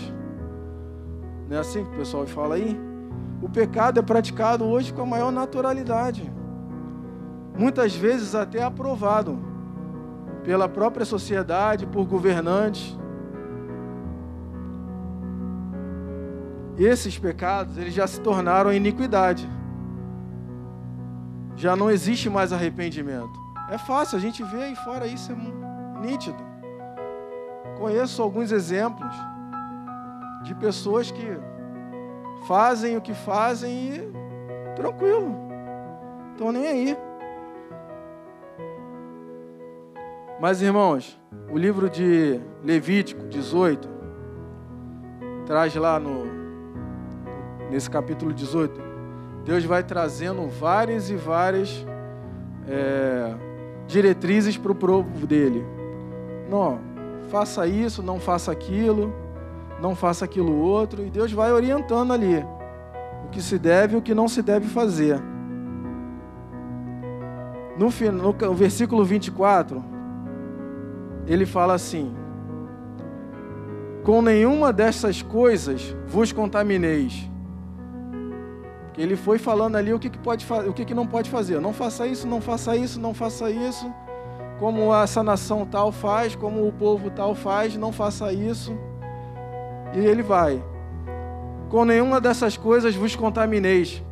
Não 1.49 1.57
é 1.57 1.61
assim 1.61 1.85
que 1.85 1.91
o 1.91 1.99
pessoal 1.99 2.27
fala 2.27 2.55
aí? 2.55 2.79
O 3.43 3.49
pecado 3.49 3.99
é 3.99 4.03
praticado 4.03 4.65
hoje 4.65 4.93
com 4.93 5.03
a 5.03 5.07
maior 5.07 5.33
naturalidade. 5.33 6.31
Muitas 7.59 7.95
vezes 7.95 8.35
até 8.35 8.63
aprovado 8.63 9.39
pela 10.45 10.69
própria 10.69 11.05
sociedade, 11.05 11.87
por 11.87 12.05
governantes. 12.07 12.99
Esses 16.79 17.19
pecados, 17.19 17.77
eles 17.77 17.93
já 17.93 18.07
se 18.07 18.21
tornaram 18.21 18.73
iniquidade. 18.73 19.49
Já 21.57 21.75
não 21.75 21.91
existe 21.91 22.31
mais 22.31 22.53
arrependimento. 22.53 23.40
É 23.71 23.79
fácil, 23.79 24.19
a 24.19 24.21
gente 24.21 24.43
vê 24.43 24.65
aí 24.65 24.75
fora 24.75 25.07
isso 25.07 25.31
é 25.31 26.01
nítido. 26.01 26.43
Conheço 27.79 28.21
alguns 28.21 28.51
exemplos 28.51 29.15
de 30.43 30.55
pessoas 30.57 31.11
que 31.11 31.39
fazem 32.49 32.97
o 32.97 33.01
que 33.01 33.15
fazem 33.15 33.95
e 33.95 34.13
tranquilo, 34.75 35.37
estão 36.33 36.51
nem 36.51 36.67
aí. 36.67 36.99
Mas 40.41 40.61
irmãos, 40.61 41.21
o 41.51 41.57
livro 41.57 41.89
de 41.89 42.41
Levítico 42.65 43.27
18 43.29 43.89
traz 45.47 45.75
lá 45.77 46.01
no 46.01 46.41
nesse 47.71 47.89
capítulo 47.89 48.33
18, 48.33 48.81
Deus 49.45 49.65
vai 49.65 49.85
trazendo 49.85 50.49
várias 50.49 51.09
e 51.09 51.15
várias 51.15 51.87
é, 52.67 53.33
diretrizes 53.91 54.57
para 54.57 54.73
o 54.73 54.75
povo 54.75 55.27
dele. 55.27 55.65
Não, 56.49 56.81
faça 57.31 57.67
isso, 57.67 58.03
não 58.03 58.19
faça 58.19 58.51
aquilo 58.51 59.13
não 59.81 59.97
faça 59.97 60.25
aquilo 60.25 60.55
outro, 60.55 61.05
e 61.05 61.11
Deus 61.11 61.33
vai 61.33 61.53
orientando 61.53 62.13
ali 62.13 62.45
o 63.25 63.29
que 63.31 63.41
se 63.41 63.59
deve 63.59 63.95
e 63.95 63.99
o 63.99 64.03
que 64.03 64.15
não 64.15 64.29
se 64.29 64.43
deve 64.43 64.69
fazer. 64.69 65.21
No, 67.77 67.89
no 68.23 68.55
versículo 68.55 69.05
24, 69.05 69.83
ele 71.27 71.47
fala 71.47 71.75
assim: 71.75 72.15
Com 74.05 74.21
nenhuma 74.21 74.73
dessas 74.73 75.23
coisas 75.23 75.97
vos 76.07 76.31
contamineis. 76.31 77.29
Ele 79.01 79.17
foi 79.17 79.39
falando 79.39 79.77
ali 79.77 79.95
o 79.95 79.99
que, 79.99 80.11
que 80.11 80.19
pode 80.19 80.47
o 80.69 80.75
que, 80.75 80.85
que 80.85 80.93
não 80.93 81.07
pode 81.07 81.31
fazer. 81.31 81.59
Não 81.59 81.73
faça 81.73 82.07
isso, 82.07 82.27
não 82.27 82.39
faça 82.39 82.77
isso, 82.77 83.01
não 83.01 83.15
faça 83.15 83.51
isso. 83.51 83.91
Como 84.59 84.95
essa 84.95 85.23
nação 85.23 85.65
tal 85.65 85.91
faz, 85.91 86.37
como 86.37 86.69
o 86.69 86.71
povo 86.71 87.09
tal 87.09 87.35
faz, 87.35 87.75
não 87.77 87.93
faça 87.93 88.31
isso. 88.31 88.77
E 89.95 90.01
ele 90.01 90.23
vai: 90.23 90.63
Com 91.71 91.87
nenhuma 91.87 92.21
dessas 92.21 92.59
coisas 92.59 92.95
vos 92.95 93.17
contamineis, 93.17 94.03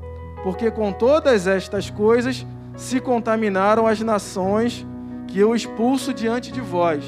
porque 0.43 0.71
com 0.71 0.91
todas 0.91 1.47
estas 1.47 1.91
coisas 1.91 2.47
se 2.75 2.99
contaminaram 2.99 3.87
as 3.87 4.01
nações 4.01 4.87
que 5.27 5.39
eu 5.39 5.55
expulso 5.55 6.15
diante 6.15 6.51
de 6.51 6.63
vós. 6.63 7.05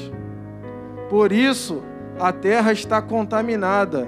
Por 1.09 1.31
isso 1.31 1.81
a 2.19 2.31
terra 2.31 2.71
está 2.71 3.01
contaminada, 3.01 4.07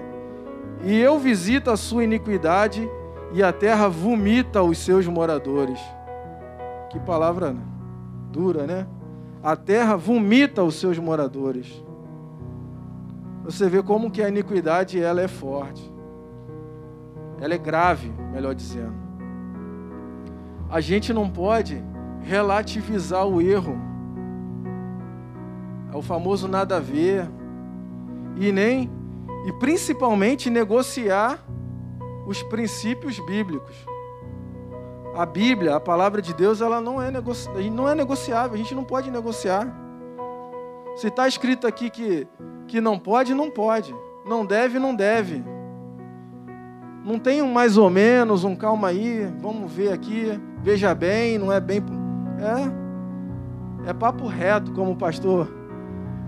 e 0.83 0.95
eu 0.99 1.17
visito 1.17 1.71
a 1.71 1.77
sua 1.77 2.03
iniquidade, 2.03 2.87
e 3.33 3.41
a 3.41 3.51
terra 3.51 3.89
vomita 3.89 4.61
os 4.61 4.77
seus 4.77 5.07
moradores. 5.07 5.79
Que 6.91 6.99
palavra 6.99 7.55
dura, 8.31 8.67
né? 8.67 8.87
A 9.41 9.55
terra 9.55 9.95
vomita 9.95 10.63
os 10.63 10.75
seus 10.75 10.99
moradores. 10.99 11.83
Você 13.43 13.67
vê 13.67 13.81
como 13.81 14.11
que 14.11 14.21
a 14.21 14.29
iniquidade 14.29 15.01
ela 15.01 15.19
é 15.19 15.27
forte. 15.27 15.91
Ela 17.41 17.55
é 17.55 17.57
grave, 17.57 18.13
melhor 18.31 18.53
dizendo. 18.53 18.93
A 20.69 20.79
gente 20.79 21.11
não 21.11 21.27
pode 21.27 21.83
relativizar 22.21 23.25
o 23.25 23.41
erro. 23.41 23.75
É 25.91 25.97
o 25.97 26.01
famoso 26.03 26.47
nada 26.47 26.77
a 26.77 26.79
ver. 26.79 27.27
E 28.37 28.51
nem 28.51 28.89
e 29.45 29.51
principalmente 29.53 30.49
negociar 30.49 31.43
os 32.25 32.41
princípios 32.43 33.19
bíblicos. 33.19 33.75
A 35.15 35.25
Bíblia, 35.25 35.75
a 35.75 35.79
palavra 35.79 36.21
de 36.21 36.33
Deus, 36.33 36.61
ela 36.61 36.81
não 36.81 37.01
é, 37.01 37.11
negoci... 37.11 37.49
não 37.69 37.87
é 37.87 37.93
negociável, 37.93 38.55
a 38.55 38.57
gente 38.57 38.73
não 38.73 38.83
pode 38.83 39.11
negociar. 39.11 39.67
Se 40.95 41.07
está 41.07 41.27
escrito 41.27 41.67
aqui 41.67 41.89
que 41.89 42.27
que 42.67 42.81
não 42.81 42.97
pode, 42.97 43.33
não 43.33 43.51
pode. 43.51 43.95
Não 44.25 44.45
deve, 44.45 44.79
não 44.79 44.95
deve. 44.95 45.43
Não 47.05 47.19
tem 47.19 47.41
um 47.41 47.51
mais 47.51 47.77
ou 47.77 47.89
menos, 47.89 48.43
um 48.43 48.55
calma 48.55 48.87
aí, 48.87 49.31
vamos 49.39 49.71
ver 49.71 49.91
aqui, 49.91 50.39
veja 50.59 50.95
bem, 50.95 51.37
não 51.37 51.51
é 51.51 51.59
bem. 51.59 51.83
É, 53.85 53.89
é 53.89 53.93
papo 53.93 54.25
reto, 54.25 54.71
como 54.71 54.93
o 54.93 54.95
pastor 54.95 55.51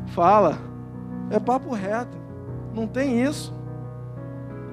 fala. 0.08 0.58
É 1.32 1.40
papo 1.40 1.74
reto. 1.74 2.18
Não 2.74 2.86
tem 2.86 3.24
isso. 3.24 3.55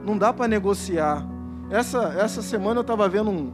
Não 0.04 0.18
dá 0.18 0.32
para 0.32 0.48
negociar. 0.48 1.26
Essa, 1.70 2.14
essa 2.18 2.42
semana 2.42 2.78
eu 2.78 2.82
estava 2.82 3.08
vendo 3.08 3.30
um, 3.30 3.52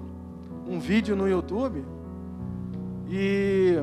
um 0.67 0.81
vídeo 0.81 1.15
no 1.15 1.29
YouTube 1.29 1.85
e 3.09 3.79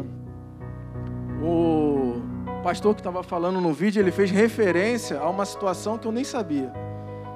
o 1.41 2.21
pastor 2.63 2.93
que 2.93 3.01
estava 3.01 3.23
falando 3.23 3.61
no 3.61 3.71
vídeo, 3.71 4.01
ele 4.01 4.11
fez 4.11 4.31
referência 4.31 5.19
a 5.19 5.29
uma 5.29 5.45
situação 5.45 5.97
que 5.97 6.07
eu 6.07 6.11
nem 6.11 6.23
sabia. 6.23 6.71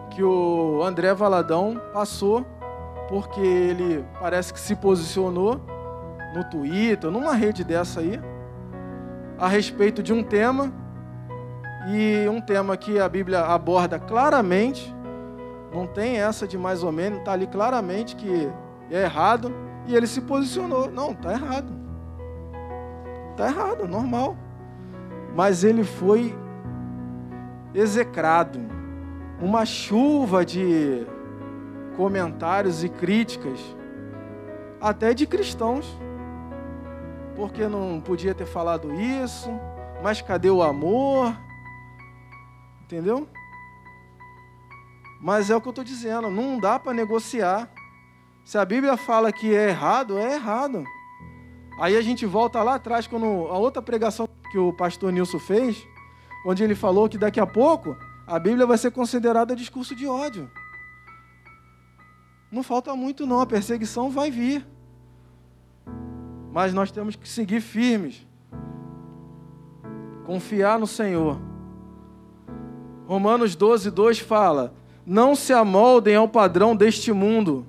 Que 0.10 0.24
o 0.24 0.82
André 0.84 1.14
Valadão 1.14 1.80
passou 1.94 2.46
porque 3.08 3.40
ele 3.40 4.06
parece 4.20 4.54
que 4.54 4.60
se 4.60 4.76
posicionou 4.76 5.62
no 6.36 6.44
Twitter, 6.44 7.10
numa 7.10 7.34
rede 7.34 7.64
dessa 7.64 8.02
aí, 8.02 8.20
a 9.38 9.48
respeito 9.48 10.04
de 10.04 10.14
um 10.14 10.24
tema, 10.24 10.72
E 11.88 12.28
um 12.28 12.42
tema 12.42 12.76
que 12.76 13.00
a 13.00 13.08
Bíblia 13.08 13.42
aborda 13.46 13.98
claramente, 13.98 14.94
não 15.74 15.86
tem 15.86 16.18
essa 16.18 16.48
de 16.48 16.58
mais 16.58 16.84
ou 16.84 16.92
menos, 16.92 17.20
está 17.20 17.34
ali 17.34 17.48
claramente 17.48 18.16
que 18.16 18.50
é 18.90 19.04
errado, 19.04 19.54
e 19.86 19.96
ele 19.96 20.08
se 20.08 20.22
posicionou. 20.22 20.90
Não, 20.90 21.12
está 21.12 21.32
errado. 21.34 21.74
Está 23.32 23.48
errado, 23.48 23.88
normal. 23.88 24.36
Mas 25.36 25.64
ele 25.64 25.84
foi 25.84 26.36
execrado. 27.74 28.60
Uma 29.42 29.66
chuva 29.66 30.46
de 30.46 31.08
comentários 31.96 32.84
e 32.84 32.90
críticas, 32.90 33.60
até 34.82 35.14
de 35.14 35.26
cristãos. 35.26 35.98
Porque 37.36 37.68
não 37.68 38.02
podia 38.02 38.36
ter 38.36 38.46
falado 38.46 38.94
isso, 38.94 39.50
mas 40.04 40.22
cadê 40.22 40.50
o 40.50 40.62
amor? 40.62 41.34
Entendeu? 42.84 43.28
Mas 45.20 45.50
é 45.50 45.56
o 45.56 45.62
que 45.62 45.68
eu 45.68 45.72
estou 45.72 45.84
dizendo, 45.84 46.30
não 46.30 46.60
dá 46.60 46.80
para 46.80 46.94
negociar. 46.94 47.70
Se 48.46 48.58
a 48.58 48.64
Bíblia 48.64 48.96
fala 48.96 49.32
que 49.32 49.54
é 49.54 49.70
errado, 49.70 50.18
é 50.18 50.36
errado. 50.36 50.84
Aí 51.80 51.96
a 51.96 52.02
gente 52.02 52.26
volta 52.26 52.64
lá 52.64 52.76
atrás, 52.76 53.06
quando 53.06 53.26
a 53.26 53.58
outra 53.58 53.82
pregação 53.82 54.28
que 54.52 54.58
o 54.58 54.74
pastor 54.74 55.12
Nilson 55.12 55.40
fez, 55.40 55.86
onde 56.46 56.64
ele 56.64 56.76
falou 56.76 57.08
que 57.10 57.18
daqui 57.18 57.40
a 57.40 57.46
pouco 57.46 57.96
a 58.26 58.40
Bíblia 58.40 58.66
vai 58.66 58.78
ser 58.78 58.92
considerada 58.92 59.56
discurso 59.56 59.96
de 59.96 60.08
ódio. 60.08 60.50
Não 62.52 62.64
falta 62.64 62.96
muito, 62.96 63.28
não, 63.28 63.42
a 63.42 63.46
perseguição 63.46 64.10
vai 64.10 64.32
vir. 64.32 64.66
Mas 66.52 66.74
nós 66.74 66.92
temos 66.92 67.16
que 67.16 67.30
seguir 67.30 67.62
firmes, 67.62 68.28
confiar 70.26 70.80
no 70.80 70.88
Senhor. 70.88 71.40
Romanos 73.06 73.56
12, 73.56 73.92
2 73.92 74.20
fala: 74.20 74.74
Não 75.06 75.36
se 75.36 75.54
amoldem 75.54 76.16
ao 76.16 76.28
padrão 76.28 76.76
deste 76.76 77.12
mundo, 77.12 77.66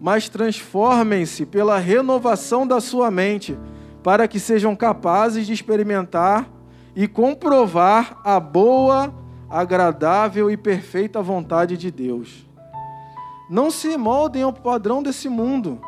mas 0.00 0.28
transformem-se 0.28 1.46
pela 1.46 1.78
renovação 1.78 2.66
da 2.66 2.80
sua 2.80 3.10
mente, 3.10 3.56
para 4.02 4.26
que 4.26 4.40
sejam 4.40 4.74
capazes 4.74 5.46
de 5.46 5.52
experimentar 5.52 6.48
e 6.94 7.06
comprovar 7.06 8.20
a 8.24 8.40
boa, 8.40 9.14
agradável 9.48 10.50
e 10.50 10.56
perfeita 10.56 11.22
vontade 11.22 11.76
de 11.76 11.90
Deus. 11.90 12.46
Não 13.48 13.70
se 13.70 13.96
moldem 13.96 14.42
ao 14.42 14.52
padrão 14.52 15.02
desse 15.02 15.28
mundo. 15.28 15.80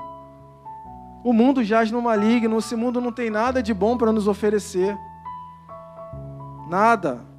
O 1.25 1.33
mundo 1.33 1.65
jaz 1.65 1.91
no 1.91 2.03
maligno, 2.03 2.59
esse 2.59 2.77
mundo 2.77 3.01
não 3.01 3.11
tem 3.11 3.31
nada 3.31 3.63
de 3.63 3.73
bom 3.73 3.97
para 3.97 4.13
nos 4.13 4.29
oferecer. 4.29 4.97
Nada. 6.69 7.34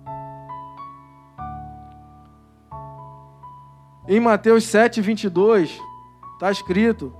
Em 4.07 4.19
Mateus 4.19 4.65
7, 4.65 5.01
22, 5.01 5.81
está 6.33 6.51
escrito: 6.51 7.11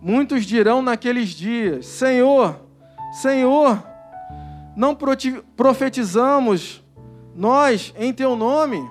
Muitos 0.00 0.44
dirão 0.44 0.80
naqueles 0.80 1.30
dias: 1.30 1.86
Senhor, 1.86 2.60
Senhor, 3.20 3.82
não 4.76 4.96
profetizamos 5.56 6.84
nós 7.34 7.92
em 7.98 8.12
teu 8.12 8.36
nome? 8.36 8.88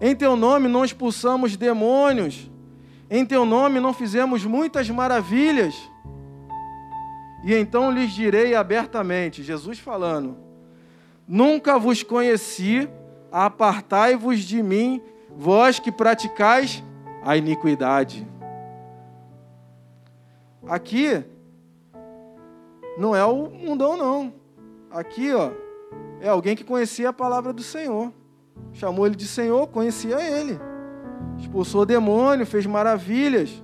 Em 0.00 0.14
teu 0.14 0.36
nome 0.36 0.68
não 0.68 0.84
expulsamos 0.84 1.56
demônios? 1.56 2.48
Em 3.10 3.26
teu 3.26 3.44
nome 3.44 3.80
não 3.80 3.92
fizemos 3.92 4.44
muitas 4.44 4.88
maravilhas? 4.88 5.74
E 7.44 7.52
então 7.52 7.90
lhes 7.90 8.12
direi 8.12 8.54
abertamente: 8.54 9.42
Jesus 9.42 9.80
falando, 9.80 10.36
Nunca 11.26 11.78
vos 11.78 12.04
conheci, 12.04 12.88
apartai-vos 13.30 14.40
de 14.40 14.62
mim, 14.62 15.02
vós 15.36 15.78
que 15.78 15.90
praticais 15.90 16.82
a 17.22 17.36
iniquidade. 17.36 18.26
Aqui 20.68 21.24
não 22.98 23.16
é 23.16 23.24
o 23.24 23.50
mundão, 23.50 23.96
não. 23.96 24.32
Aqui, 24.90 25.32
ó, 25.32 25.50
é 26.20 26.28
alguém 26.28 26.54
que 26.54 26.64
conhecia 26.64 27.08
a 27.08 27.12
palavra 27.12 27.52
do 27.52 27.62
Senhor. 27.62 28.12
Chamou 28.72 29.06
ele 29.06 29.16
de 29.16 29.26
Senhor, 29.26 29.66
conhecia 29.68 30.20
ele. 30.20 30.58
Expulsou 31.38 31.82
o 31.82 31.86
demônio, 31.86 32.46
fez 32.46 32.66
maravilhas. 32.66 33.62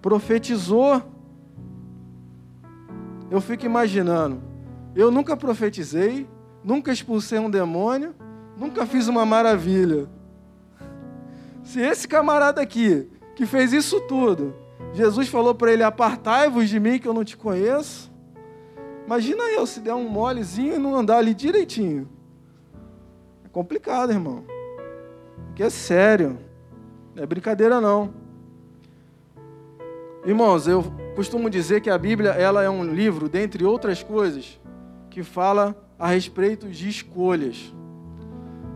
Profetizou. 0.00 1.02
Eu 3.30 3.40
fico 3.40 3.66
imaginando. 3.66 4.42
Eu 4.94 5.10
nunca 5.10 5.36
profetizei, 5.36 6.28
nunca 6.64 6.90
expulsei 6.90 7.38
um 7.38 7.50
demônio, 7.50 8.14
nunca 8.56 8.86
fiz 8.86 9.06
uma 9.06 9.26
maravilha. 9.26 10.08
Se 11.62 11.80
esse 11.80 12.08
camarada 12.08 12.60
aqui, 12.60 13.08
que 13.36 13.44
fez 13.46 13.72
isso 13.72 14.00
tudo, 14.02 14.54
Jesus 14.92 15.28
falou 15.28 15.54
para 15.54 15.72
ele: 15.72 15.82
Apartai-vos 15.82 16.68
de 16.68 16.80
mim 16.80 16.98
que 16.98 17.06
eu 17.06 17.14
não 17.14 17.24
te 17.24 17.36
conheço. 17.36 18.12
Imagina 19.04 19.42
eu 19.44 19.66
se 19.66 19.80
der 19.80 19.94
um 19.94 20.08
molezinho 20.08 20.76
e 20.76 20.78
não 20.78 20.96
andar 20.96 21.18
ali 21.18 21.34
direitinho. 21.34 22.08
É 23.44 23.48
complicado, 23.48 24.10
irmão. 24.10 24.44
Porque 25.46 25.62
é 25.62 25.70
sério. 25.70 26.38
Não 27.14 27.22
é 27.22 27.26
brincadeira, 27.26 27.80
não. 27.80 28.14
Irmãos, 30.24 30.66
eu 30.66 30.82
costumo 31.14 31.50
dizer 31.50 31.82
que 31.82 31.90
a 31.90 31.98
Bíblia 31.98 32.30
ela 32.30 32.62
é 32.62 32.70
um 32.70 32.82
livro, 32.82 33.28
dentre 33.28 33.62
outras 33.62 34.02
coisas, 34.02 34.58
que 35.10 35.22
fala 35.22 35.76
a 35.98 36.08
respeito 36.08 36.68
de 36.68 36.88
escolhas. 36.88 37.72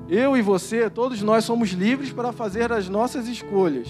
Eu 0.08 0.36
e 0.36 0.42
você, 0.42 0.88
todos 0.88 1.20
nós 1.20 1.44
somos 1.44 1.70
livres 1.70 2.12
para 2.12 2.32
fazer 2.32 2.72
as 2.72 2.88
nossas 2.88 3.28
escolhas. 3.28 3.88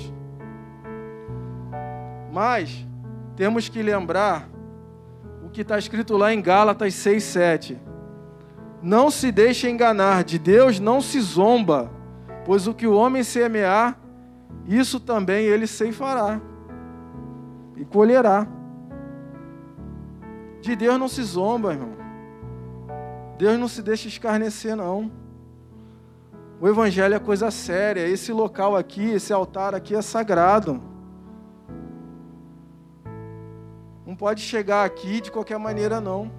Mas 2.33 2.87
temos 3.37 3.69
que 3.69 3.83
lembrar 3.83 4.49
o 5.45 5.49
que 5.49 5.61
está 5.61 5.79
escrito 5.79 6.17
lá 6.17 6.33
em 6.33 6.43
Gálatas 6.43 6.95
6, 6.95 7.23
7. 7.23 7.79
Não 8.83 9.11
se 9.11 9.31
deixe 9.31 9.71
enganar, 9.71 10.25
de 10.25 10.38
Deus 10.38 10.81
não 10.81 11.01
se 11.01 11.21
zomba, 11.21 11.91
pois 12.45 12.67
o 12.67 12.75
que 12.75 12.87
o 12.87 12.95
homem 12.95 13.23
semear, 13.23 13.99
isso 14.67 14.99
também 14.99 15.47
ele 15.47 15.67
ceifará 15.67 16.41
e 17.77 17.85
colherá. 17.85 18.47
De 20.61 20.75
Deus 20.75 20.99
não 20.99 21.09
se 21.09 21.23
zomba, 21.23 21.73
irmão. 21.73 22.08
Deus 23.38 23.57
não 23.57 23.68
se 23.68 23.81
deixa 23.81 24.09
escarnecer, 24.09 24.74
não. 24.74 25.12
O 26.61 26.66
Evangelho 26.66 27.14
é 27.14 27.20
coisa 27.20 27.53
séria. 27.53 28.09
Esse 28.09 28.33
local 28.33 28.77
aqui, 28.77 29.12
esse 29.12 29.33
altar 29.33 29.77
aqui 29.77 29.94
é 29.94 30.03
sagrado. 30.03 30.83
Não 34.05 34.16
pode 34.16 34.42
chegar 34.42 34.85
aqui 34.85 35.20
de 35.20 35.31
qualquer 35.31 35.59
maneira, 35.59 36.01
não. 36.01 36.33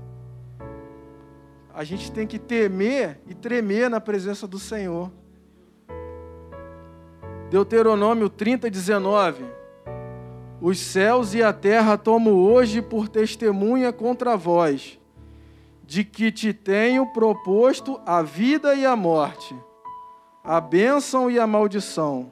A 1.73 1.85
gente 1.85 2.12
tem 2.12 2.27
que 2.27 2.38
temer 2.38 3.21
e 3.25 3.33
tremer 3.33 3.89
na 3.89 4.01
presença 4.01 4.45
do 4.45 4.59
Senhor. 4.59 5.09
Deuteronômio 7.49 8.27
30, 8.27 8.69
19. 8.69 9.45
Os 10.59 10.77
céus 10.77 11.33
e 11.33 11.41
a 11.41 11.53
terra 11.53 11.97
tomo 11.97 12.31
hoje 12.31 12.81
por 12.81 13.07
testemunha 13.07 13.93
contra 13.93 14.35
vós, 14.35 14.98
de 15.89 16.04
que 16.04 16.32
te 16.32 16.54
tenho 16.54 17.08
proposto 17.08 17.99
a 18.06 18.21
vida 18.21 18.75
e 18.75 18.86
a 18.86 18.95
morte, 18.95 19.56
a 20.43 20.62
bênção 20.62 21.32
e 21.32 21.39
a 21.39 21.47
maldição. 21.47 22.32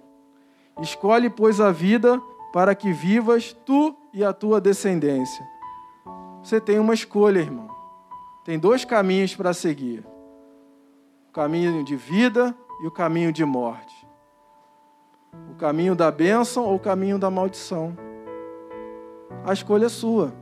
Escolhe, 0.80 1.30
pois, 1.30 1.60
a 1.60 1.72
vida 1.72 2.22
para 2.54 2.76
que 2.76 2.94
vivas 2.94 3.54
tu 3.66 3.96
e 4.14 4.24
a 4.24 4.32
tua 4.32 4.62
descendência. 4.62 5.44
Você 6.44 6.62
tem 6.62 6.78
uma 6.78 6.94
escolha, 6.94 7.40
irmão. 7.40 7.68
Tem 8.46 8.60
dois 8.60 8.86
caminhos 8.86 9.36
para 9.36 9.54
seguir: 9.54 10.06
o 11.28 11.32
caminho 11.32 11.84
de 11.84 11.96
vida 11.96 12.56
e 12.84 12.88
o 12.88 12.92
caminho 12.92 13.34
de 13.34 13.44
morte. 13.44 14.08
O 15.52 15.56
caminho 15.56 15.96
da 15.96 16.12
bênção 16.12 16.66
ou 16.66 16.76
o 16.76 16.80
caminho 16.80 17.18
da 17.18 17.32
maldição 17.32 17.98
a 19.46 19.54
escolha 19.54 19.86
é 19.86 19.90
sua. 19.90 20.34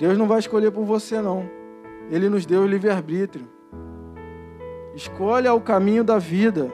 Deus 0.00 0.16
não 0.16 0.26
vai 0.26 0.38
escolher 0.38 0.72
por 0.72 0.82
você, 0.82 1.20
não. 1.20 1.46
Ele 2.10 2.30
nos 2.30 2.46
deu 2.46 2.62
o 2.62 2.66
livre-arbítrio. 2.66 3.46
Escolha 4.94 5.52
o 5.52 5.60
caminho 5.60 6.02
da 6.02 6.18
vida, 6.18 6.72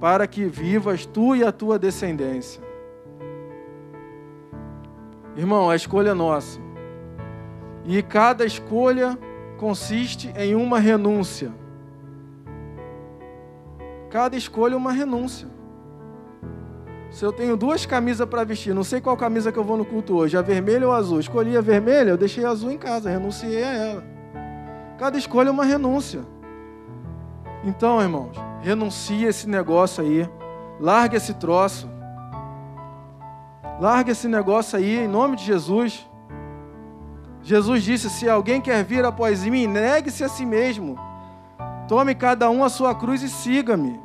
para 0.00 0.26
que 0.26 0.46
vivas 0.46 1.04
tu 1.04 1.36
e 1.36 1.44
a 1.44 1.52
tua 1.52 1.78
descendência. 1.78 2.62
Irmão, 5.36 5.68
a 5.68 5.76
escolha 5.76 6.12
é 6.12 6.14
nossa. 6.14 6.58
E 7.84 8.02
cada 8.02 8.46
escolha 8.46 9.18
consiste 9.58 10.32
em 10.34 10.54
uma 10.54 10.78
renúncia. 10.78 11.52
Cada 14.08 14.38
escolha 14.38 14.72
é 14.72 14.76
uma 14.78 14.92
renúncia. 14.92 15.51
Se 17.12 17.26
eu 17.26 17.30
tenho 17.30 17.58
duas 17.58 17.84
camisas 17.84 18.26
para 18.26 18.42
vestir, 18.42 18.74
não 18.74 18.82
sei 18.82 18.98
qual 18.98 19.14
camisa 19.18 19.52
que 19.52 19.58
eu 19.58 19.64
vou 19.64 19.76
no 19.76 19.84
culto 19.84 20.16
hoje, 20.16 20.36
a 20.36 20.40
vermelha 20.40 20.86
ou 20.86 20.94
a 20.94 20.96
azul. 20.96 21.20
Escolhi 21.20 21.54
a 21.58 21.60
vermelha, 21.60 22.08
eu 22.08 22.16
deixei 22.16 22.42
a 22.42 22.48
azul 22.48 22.70
em 22.70 22.78
casa, 22.78 23.10
renunciei 23.10 23.62
a 23.62 23.72
ela. 23.74 24.04
Cada 24.98 25.18
escolha 25.18 25.48
é 25.48 25.52
uma 25.52 25.64
renúncia. 25.64 26.22
Então, 27.62 28.00
irmãos, 28.00 28.34
renuncia 28.62 29.28
esse 29.28 29.46
negócio 29.46 30.02
aí. 30.02 30.26
Larga 30.80 31.18
esse 31.18 31.34
troço. 31.34 31.86
Larga 33.78 34.12
esse 34.12 34.26
negócio 34.26 34.78
aí 34.78 35.00
em 35.00 35.08
nome 35.08 35.36
de 35.36 35.44
Jesus. 35.44 36.08
Jesus 37.42 37.82
disse: 37.82 38.08
Se 38.08 38.26
alguém 38.26 38.58
quer 38.58 38.82
vir 38.84 39.04
após 39.04 39.44
mim, 39.44 39.66
negue-se 39.66 40.24
a 40.24 40.30
si 40.30 40.46
mesmo. 40.46 40.98
Tome 41.86 42.14
cada 42.14 42.48
um 42.48 42.64
a 42.64 42.70
sua 42.70 42.94
cruz 42.94 43.22
e 43.22 43.28
siga-me. 43.28 44.00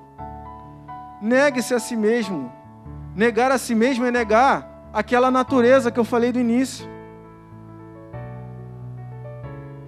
Negue-se 1.22 1.74
a 1.74 1.80
si 1.80 1.96
mesmo. 1.96 2.52
Negar 3.18 3.52
a 3.52 3.58
si 3.58 3.74
mesmo 3.74 4.06
é 4.06 4.12
negar 4.12 4.92
aquela 4.94 5.32
natureza 5.32 5.92
que 5.92 6.00
eu 6.00 6.04
falei 6.04 6.32
do 6.32 6.40
início. 6.40 6.88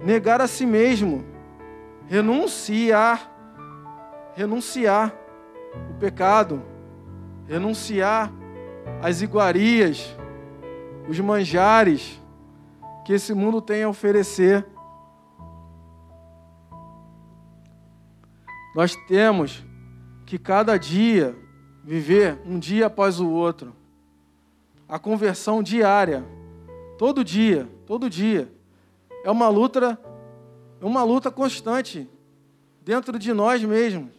Negar 0.04 0.40
a 0.40 0.48
si 0.48 0.66
mesmo. 0.66 1.24
Renunciar. 2.08 3.30
Renunciar 4.34 5.14
o 5.92 5.94
pecado. 6.00 6.60
Renunciar 7.46 8.32
as 9.00 9.22
iguarias, 9.22 10.16
os 11.08 11.20
manjares 11.20 12.20
que 13.04 13.12
esse 13.12 13.32
mundo 13.32 13.62
tem 13.62 13.84
a 13.84 13.88
oferecer. 13.88 14.66
Nós 18.74 18.96
temos 19.06 19.64
que 20.26 20.36
cada 20.36 20.76
dia 20.76 21.36
viver 21.84 22.40
um 22.46 22.58
dia 22.58 22.86
após 22.86 23.20
o 23.20 23.30
outro. 23.30 23.74
A 24.88 24.98
conversão 24.98 25.62
diária, 25.62 26.24
todo 26.98 27.24
dia, 27.24 27.68
todo 27.86 28.10
dia. 28.10 28.52
É 29.24 29.30
uma 29.30 29.48
luta, 29.48 29.98
é 30.80 30.84
uma 30.84 31.02
luta 31.02 31.30
constante 31.30 32.08
dentro 32.82 33.18
de 33.18 33.32
nós 33.32 33.62
mesmos. 33.62 34.10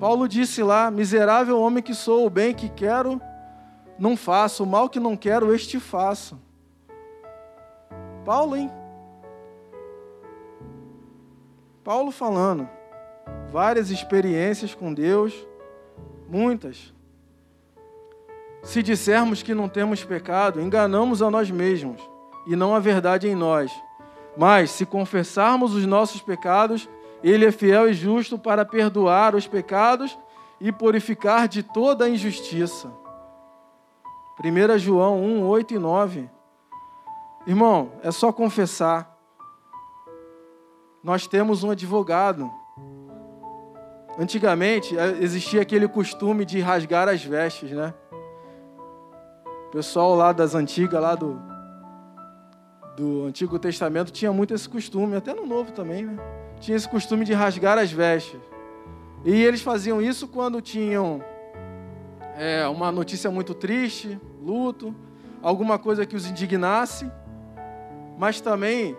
Paulo 0.00 0.28
disse 0.28 0.62
lá: 0.62 0.90
Miserável 0.90 1.60
homem 1.60 1.82
que 1.82 1.94
sou, 1.94 2.26
o 2.26 2.30
bem 2.30 2.54
que 2.54 2.68
quero, 2.68 3.20
não 3.98 4.16
faço, 4.16 4.64
o 4.64 4.66
mal 4.66 4.88
que 4.88 4.98
não 4.98 5.16
quero, 5.16 5.54
este 5.54 5.78
faço. 5.78 6.38
Paulo, 8.24 8.56
hein? 8.56 8.70
Paulo 11.82 12.10
falando. 12.10 12.68
Várias 13.50 13.90
experiências 13.90 14.74
com 14.74 14.92
Deus, 14.92 15.46
muitas. 16.28 16.92
Se 18.62 18.82
dissermos 18.82 19.42
que 19.42 19.54
não 19.54 19.68
temos 19.68 20.02
pecado, 20.02 20.60
enganamos 20.60 21.20
a 21.20 21.30
nós 21.30 21.50
mesmos 21.50 22.00
e 22.46 22.56
não 22.56 22.74
a 22.74 22.80
verdade 22.80 23.28
em 23.28 23.34
nós. 23.34 23.70
Mas, 24.36 24.70
se 24.70 24.84
confessarmos 24.84 25.74
os 25.74 25.86
nossos 25.86 26.20
pecados, 26.20 26.88
Ele 27.22 27.44
é 27.44 27.52
fiel 27.52 27.88
e 27.88 27.94
justo 27.94 28.38
para 28.38 28.64
perdoar 28.64 29.34
os 29.34 29.46
pecados 29.46 30.18
e 30.60 30.72
purificar 30.72 31.46
de 31.46 31.62
toda 31.62 32.06
a 32.06 32.08
injustiça. 32.08 32.90
1 34.42 34.78
João 34.78 35.22
1, 35.22 35.46
8 35.46 35.74
e 35.74 35.78
9. 35.78 36.30
Irmão, 37.46 37.92
é 38.02 38.10
só 38.10 38.32
confessar. 38.32 39.14
Nós 41.02 41.26
temos 41.26 41.62
um 41.62 41.70
advogado. 41.70 42.50
Antigamente 44.18 44.96
eh, 44.96 45.18
existia 45.20 45.62
aquele 45.62 45.88
costume 45.88 46.44
de 46.44 46.60
rasgar 46.60 47.08
as 47.08 47.24
vestes, 47.24 47.70
né? 47.70 47.92
O 49.68 49.70
pessoal 49.72 50.14
lá 50.14 50.32
das 50.32 50.54
antigas, 50.54 51.00
lá 51.00 51.14
do, 51.14 51.40
do 52.96 53.24
Antigo 53.24 53.58
Testamento, 53.58 54.12
tinha 54.12 54.32
muito 54.32 54.54
esse 54.54 54.68
costume, 54.68 55.16
até 55.16 55.34
no 55.34 55.44
Novo 55.44 55.72
também, 55.72 56.04
né? 56.04 56.16
Tinha 56.60 56.76
esse 56.76 56.88
costume 56.88 57.24
de 57.24 57.32
rasgar 57.32 57.76
as 57.78 57.90
vestes. 57.90 58.40
E 59.24 59.42
eles 59.42 59.62
faziam 59.62 60.00
isso 60.00 60.28
quando 60.28 60.60
tinham 60.60 61.22
é, 62.36 62.66
uma 62.68 62.92
notícia 62.92 63.30
muito 63.30 63.54
triste, 63.54 64.20
luto, 64.40 64.94
alguma 65.42 65.78
coisa 65.78 66.06
que 66.06 66.14
os 66.14 66.26
indignasse 66.26 67.10
mas 68.16 68.40
também 68.40 68.96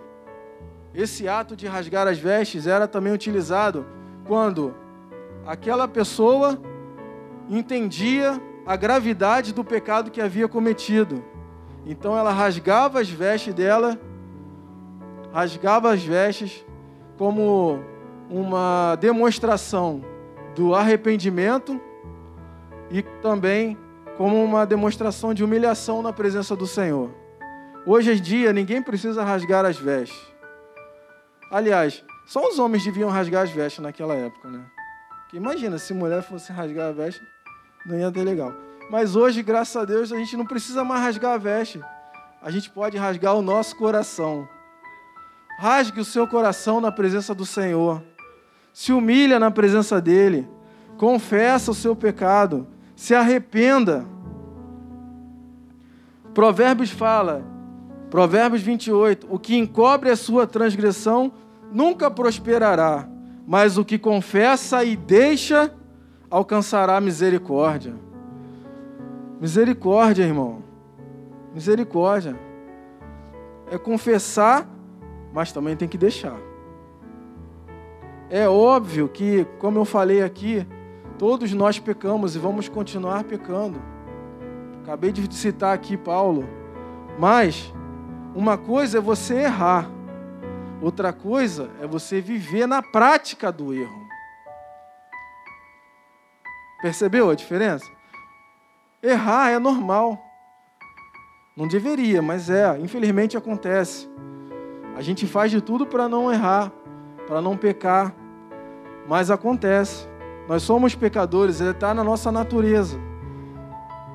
esse 0.94 1.28
ato 1.28 1.56
de 1.56 1.66
rasgar 1.66 2.06
as 2.06 2.18
vestes 2.18 2.66
era 2.66 2.86
também 2.86 3.12
utilizado 3.12 3.86
quando 4.26 4.74
aquela 5.46 5.86
pessoa 5.86 6.60
entendia 7.48 8.40
a 8.66 8.74
gravidade 8.74 9.54
do 9.54 9.62
pecado 9.62 10.10
que 10.10 10.20
havia 10.20 10.48
cometido. 10.48 11.24
Então 11.86 12.18
ela 12.18 12.32
rasgava 12.32 13.00
as 13.00 13.08
vestes 13.08 13.54
dela, 13.54 13.98
rasgava 15.32 15.92
as 15.92 16.02
vestes 16.02 16.66
como 17.16 17.78
uma 18.28 18.96
demonstração 18.96 20.04
do 20.56 20.74
arrependimento 20.74 21.80
e 22.90 23.02
também 23.22 23.78
como 24.16 24.42
uma 24.42 24.66
demonstração 24.66 25.32
de 25.32 25.44
humilhação 25.44 26.02
na 26.02 26.12
presença 26.12 26.56
do 26.56 26.66
Senhor. 26.66 27.10
Hoje 27.86 28.12
em 28.12 28.20
dia, 28.20 28.52
ninguém 28.52 28.82
precisa 28.82 29.22
rasgar 29.22 29.64
as 29.64 29.76
vestes. 29.76 30.18
Aliás, 31.52 32.04
só 32.26 32.48
os 32.48 32.58
homens 32.58 32.84
deviam 32.84 33.08
rasgar 33.08 33.44
as 33.44 33.50
vestes 33.50 33.80
naquela 33.80 34.14
época, 34.14 34.48
né? 34.48 34.64
Porque 35.26 35.36
imagina, 35.36 35.76
se 35.76 35.92
mulher 35.92 36.22
fosse 36.22 36.52
rasgar 36.52 36.90
a 36.90 36.92
veste, 36.92 37.20
não 37.84 37.98
ia 37.98 38.12
ter 38.12 38.22
legal. 38.22 38.54
Mas 38.88 39.16
hoje, 39.16 39.42
graças 39.42 39.76
a 39.76 39.84
Deus, 39.84 40.12
a 40.12 40.16
gente 40.16 40.36
não 40.36 40.46
precisa 40.46 40.84
mais 40.84 41.02
rasgar 41.02 41.32
a 41.32 41.36
veste. 41.36 41.80
A 42.40 42.48
gente 42.48 42.70
pode 42.70 42.96
rasgar 42.96 43.34
o 43.34 43.42
nosso 43.42 43.74
coração. 43.74 44.48
Rasgue 45.58 46.00
o 46.00 46.04
seu 46.04 46.28
coração 46.28 46.80
na 46.80 46.92
presença 46.92 47.34
do 47.34 47.44
Senhor. 47.44 48.02
Se 48.72 48.92
humilha 48.92 49.40
na 49.40 49.50
presença 49.50 50.00
dEle. 50.00 50.48
Confessa 50.96 51.72
o 51.72 51.74
seu 51.74 51.96
pecado. 51.96 52.68
Se 52.94 53.12
arrependa. 53.12 54.06
Provérbios 56.32 56.90
fala 56.90 57.44
Provérbios 58.10 58.62
28: 58.62 59.26
O 59.28 59.38
que 59.38 59.56
encobre 59.56 60.10
a 60.10 60.16
sua 60.16 60.46
transgressão 60.46 61.32
nunca 61.72 62.10
prosperará, 62.10 63.08
mas 63.46 63.78
o 63.78 63.84
que 63.84 63.98
confessa 63.98 64.82
e 64.82 64.96
deixa 64.96 65.72
alcançará 66.28 67.00
misericórdia. 67.00 67.94
Misericórdia, 69.40 70.24
irmão. 70.24 70.62
Misericórdia. 71.54 72.36
É 73.70 73.78
confessar, 73.78 74.68
mas 75.32 75.52
também 75.52 75.76
tem 75.76 75.88
que 75.88 75.96
deixar. 75.96 76.36
É 78.28 78.48
óbvio 78.48 79.08
que, 79.08 79.46
como 79.58 79.78
eu 79.78 79.84
falei 79.84 80.22
aqui, 80.22 80.66
todos 81.16 81.52
nós 81.52 81.78
pecamos 81.78 82.34
e 82.34 82.38
vamos 82.38 82.68
continuar 82.68 83.22
pecando. 83.24 83.80
Acabei 84.82 85.12
de 85.12 85.32
citar 85.32 85.72
aqui 85.72 85.96
Paulo. 85.96 86.44
Mas 87.18 87.72
uma 88.34 88.58
coisa 88.58 88.98
é 88.98 89.00
você 89.00 89.42
errar, 89.42 89.90
outra 90.80 91.12
coisa 91.12 91.70
é 91.80 91.86
você 91.86 92.20
viver 92.20 92.66
na 92.66 92.82
prática 92.82 93.50
do 93.50 93.72
erro. 93.72 94.06
Percebeu 96.80 97.30
a 97.30 97.34
diferença? 97.34 97.84
Errar 99.02 99.50
é 99.50 99.58
normal. 99.58 100.22
Não 101.56 101.66
deveria, 101.66 102.20
mas 102.20 102.50
é, 102.50 102.78
infelizmente 102.78 103.36
acontece. 103.36 104.08
A 104.94 105.00
gente 105.00 105.26
faz 105.26 105.50
de 105.50 105.60
tudo 105.60 105.86
para 105.86 106.08
não 106.08 106.32
errar, 106.32 106.70
para 107.26 107.40
não 107.40 107.56
pecar, 107.56 108.14
mas 109.08 109.30
acontece. 109.30 110.06
Nós 110.48 110.62
somos 110.62 110.94
pecadores, 110.94 111.60
ele 111.60 111.70
está 111.70 111.92
na 111.92 112.04
nossa 112.04 112.30
natureza. 112.30 112.98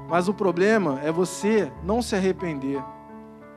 Mas 0.07 0.27
o 0.27 0.33
problema 0.33 0.99
é 1.03 1.11
você 1.11 1.71
não 1.83 2.01
se 2.01 2.15
arrepender 2.15 2.81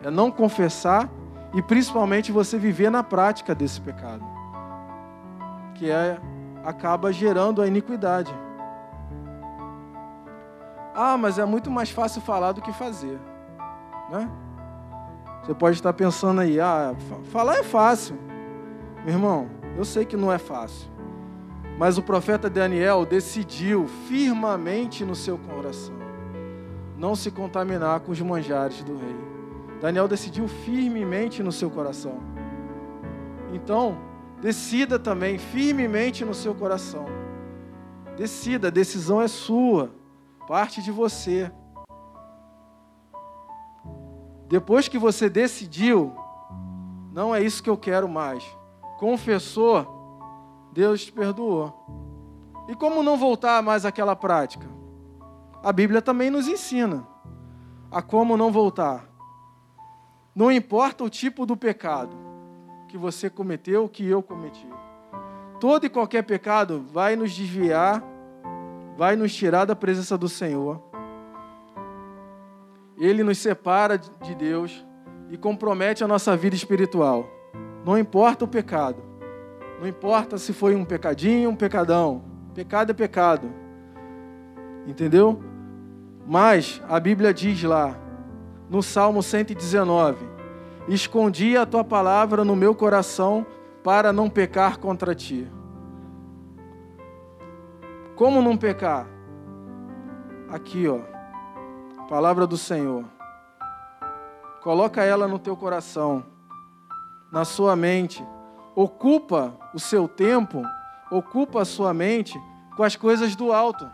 é 0.05 0.11
não 0.11 0.31
confessar 0.31 1.11
e 1.55 1.62
principalmente 1.62 2.33
você 2.33 2.59
viver 2.59 2.90
na 2.90 3.03
prática 3.03 3.55
desse 3.55 3.81
pecado, 3.81 4.25
que 5.75 5.90
é 5.90 6.19
acaba 6.64 7.12
gerando 7.12 7.61
a 7.61 7.67
iniquidade. 7.67 8.35
Ah, 10.95 11.17
mas 11.17 11.38
é 11.38 11.45
muito 11.45 11.71
mais 11.71 11.90
fácil 11.90 12.21
falar 12.23 12.53
do 12.53 12.62
que 12.62 12.73
fazer, 12.73 13.19
né? 14.11 14.31
Você 15.43 15.55
pode 15.55 15.77
estar 15.77 15.93
pensando 15.93 16.40
aí, 16.40 16.59
ah, 16.59 16.95
falar 17.31 17.57
é 17.57 17.62
fácil. 17.62 18.17
Meu 19.05 19.14
irmão, 19.14 19.49
eu 19.77 19.85
sei 19.85 20.05
que 20.05 20.17
não 20.17 20.33
é 20.33 20.38
fácil. 20.38 20.90
Mas 21.77 21.99
o 21.99 22.03
profeta 22.03 22.49
Daniel 22.49 23.05
decidiu 23.05 23.87
firmemente 24.09 25.05
no 25.05 25.14
seu 25.14 25.37
coração 25.37 26.05
não 26.97 27.14
se 27.14 27.31
contaminar 27.31 28.01
com 28.01 28.12
os 28.12 28.21
manjares 28.21 28.83
do 28.83 28.97
rei. 28.97 29.24
Daniel 29.85 30.09
decidiu 30.09 30.49
firmemente 30.49 31.42
no 31.42 31.53
seu 31.53 31.70
coração. 31.70 32.14
Então, 33.53 33.99
decida 34.40 34.99
também 34.99 35.37
firmemente 35.37 36.25
no 36.25 36.33
seu 36.33 36.55
coração. 36.55 37.05
Decida, 38.16 38.68
a 38.68 38.70
decisão 38.70 39.20
é 39.20 39.29
sua. 39.29 39.90
parte 40.49 40.83
de 40.83 40.90
você. 40.90 41.53
Depois 44.49 44.88
que 44.88 44.99
você 44.99 45.29
decidiu, 45.29 46.14
não 47.12 47.35
é 47.35 47.42
isso 47.42 47.62
que 47.62 47.68
eu 47.68 47.77
quero 47.77 48.09
mais. 48.09 48.42
Confessou, 48.99 49.87
Deus 50.73 51.05
te 51.05 51.12
perdoou. 51.12 52.64
E 52.70 52.75
como 52.75 53.03
não 53.03 53.18
voltar 53.18 53.62
mais 53.62 53.85
àquela 53.85 54.16
prática? 54.16 54.66
A 55.62 55.70
Bíblia 55.70 56.01
também 56.01 56.31
nos 56.31 56.49
ensina 56.49 57.07
a 57.90 58.01
como 58.01 58.35
não 58.35 58.51
voltar. 58.51 59.12
Não 60.35 60.51
importa 60.51 61.05
o 61.05 61.09
tipo 61.09 61.47
do 61.47 61.57
pecado 61.57 62.16
que 62.88 62.99
você 62.99 63.31
cometeu, 63.31 63.88
que 63.88 64.05
eu 64.07 64.23
cometi. 64.23 64.68
Todo 65.61 65.87
e 65.87 65.88
qualquer 65.88 66.23
pecado 66.23 66.85
vai 66.92 67.14
nos 67.14 67.33
desviar, 67.33 68.03
vai 68.97 69.14
nos 69.14 69.35
tirar 69.35 69.64
da 69.64 69.77
presença 69.77 70.18
do 70.18 70.29
Senhor. 70.29 70.83
Ele 72.99 73.23
nos 73.23 73.38
separa 73.38 73.97
de 73.97 74.35
Deus 74.35 74.85
e 75.31 75.37
compromete 75.37 76.03
a 76.03 76.09
nossa 76.09 76.37
vida 76.37 76.57
espiritual. 76.57 77.29
Não 77.85 77.97
importa 77.97 78.44
o 78.44 78.49
pecado. 78.49 79.03
Não 79.81 79.87
importa 79.87 80.38
se 80.38 80.53
foi 80.53 80.75
um 80.75 80.85
pecadinho, 80.85 81.51
um 81.51 81.57
pecadão. 81.57 82.25
Pecado 82.55 82.90
é 82.90 82.94
pecado. 82.94 83.53
Entendeu? 84.87 85.42
Mas 86.27 86.81
a 86.88 86.99
Bíblia 86.99 87.35
diz 87.35 87.62
lá, 87.62 87.97
no 88.68 88.83
Salmo 88.83 89.22
119: 89.22 90.27
Escondi 90.88 91.57
a 91.57 91.64
tua 91.66 91.85
palavra 91.85 92.44
no 92.44 92.55
meu 92.55 92.74
coração 92.74 93.46
para 93.83 94.12
não 94.12 94.31
pecar 94.31 94.79
contra 94.79 95.14
ti. 95.14 95.50
Como 98.16 98.40
não 98.40 98.57
pecar? 98.57 99.07
Aqui, 100.48 100.87
ó. 100.88 101.00
Palavra 102.09 102.46
do 102.46 102.57
Senhor. 102.57 103.05
Coloca 104.62 105.03
ela 105.03 105.27
no 105.27 105.38
teu 105.38 105.57
coração, 105.57 106.24
na 107.33 107.44
sua 107.44 107.74
mente. 107.74 108.27
Ocupa 108.74 109.55
o 109.74 109.79
seu 109.79 110.09
tempo, 110.09 110.62
ocupa 111.11 111.62
a 111.62 111.64
sua 111.64 111.92
mente 111.92 112.40
com 112.77 112.83
as 112.83 112.96
coisas 112.96 113.37
do 113.37 113.53
alto. 113.53 113.88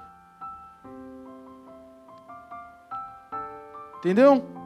Entendeu? 3.99 4.60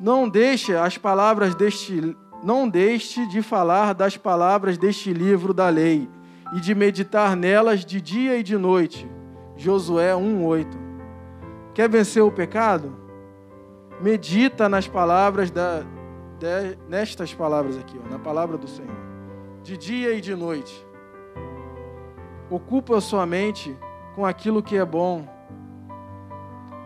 Não 0.00 0.28
deixe 0.28 0.74
as 0.74 0.98
palavras 0.98 1.54
deste 1.54 2.16
não 2.42 2.68
deixe 2.68 3.26
de 3.26 3.40
falar 3.40 3.94
das 3.94 4.18
palavras 4.18 4.76
deste 4.76 5.14
livro 5.14 5.54
da 5.54 5.70
lei 5.70 6.10
e 6.54 6.60
de 6.60 6.74
meditar 6.74 7.34
nelas 7.34 7.86
de 7.86 8.02
dia 8.02 8.36
e 8.36 8.42
de 8.42 8.58
noite. 8.58 9.10
Josué 9.56 10.14
1:8. 10.14 10.76
Quer 11.72 11.88
vencer 11.88 12.22
o 12.22 12.30
pecado? 12.30 12.94
Medita 14.00 14.68
nas 14.68 14.86
palavras 14.86 15.50
da 15.50 15.84
de, 16.38 16.76
nestas 16.88 17.32
palavras 17.32 17.78
aqui, 17.78 17.98
ó, 18.04 18.10
na 18.10 18.18
palavra 18.18 18.58
do 18.58 18.68
Senhor. 18.68 18.96
De 19.62 19.76
dia 19.78 20.12
e 20.12 20.20
de 20.20 20.34
noite. 20.34 20.86
Ocupa 22.50 23.00
sua 23.00 23.24
mente 23.24 23.74
com 24.14 24.26
aquilo 24.26 24.62
que 24.62 24.76
é 24.76 24.84
bom. 24.84 25.26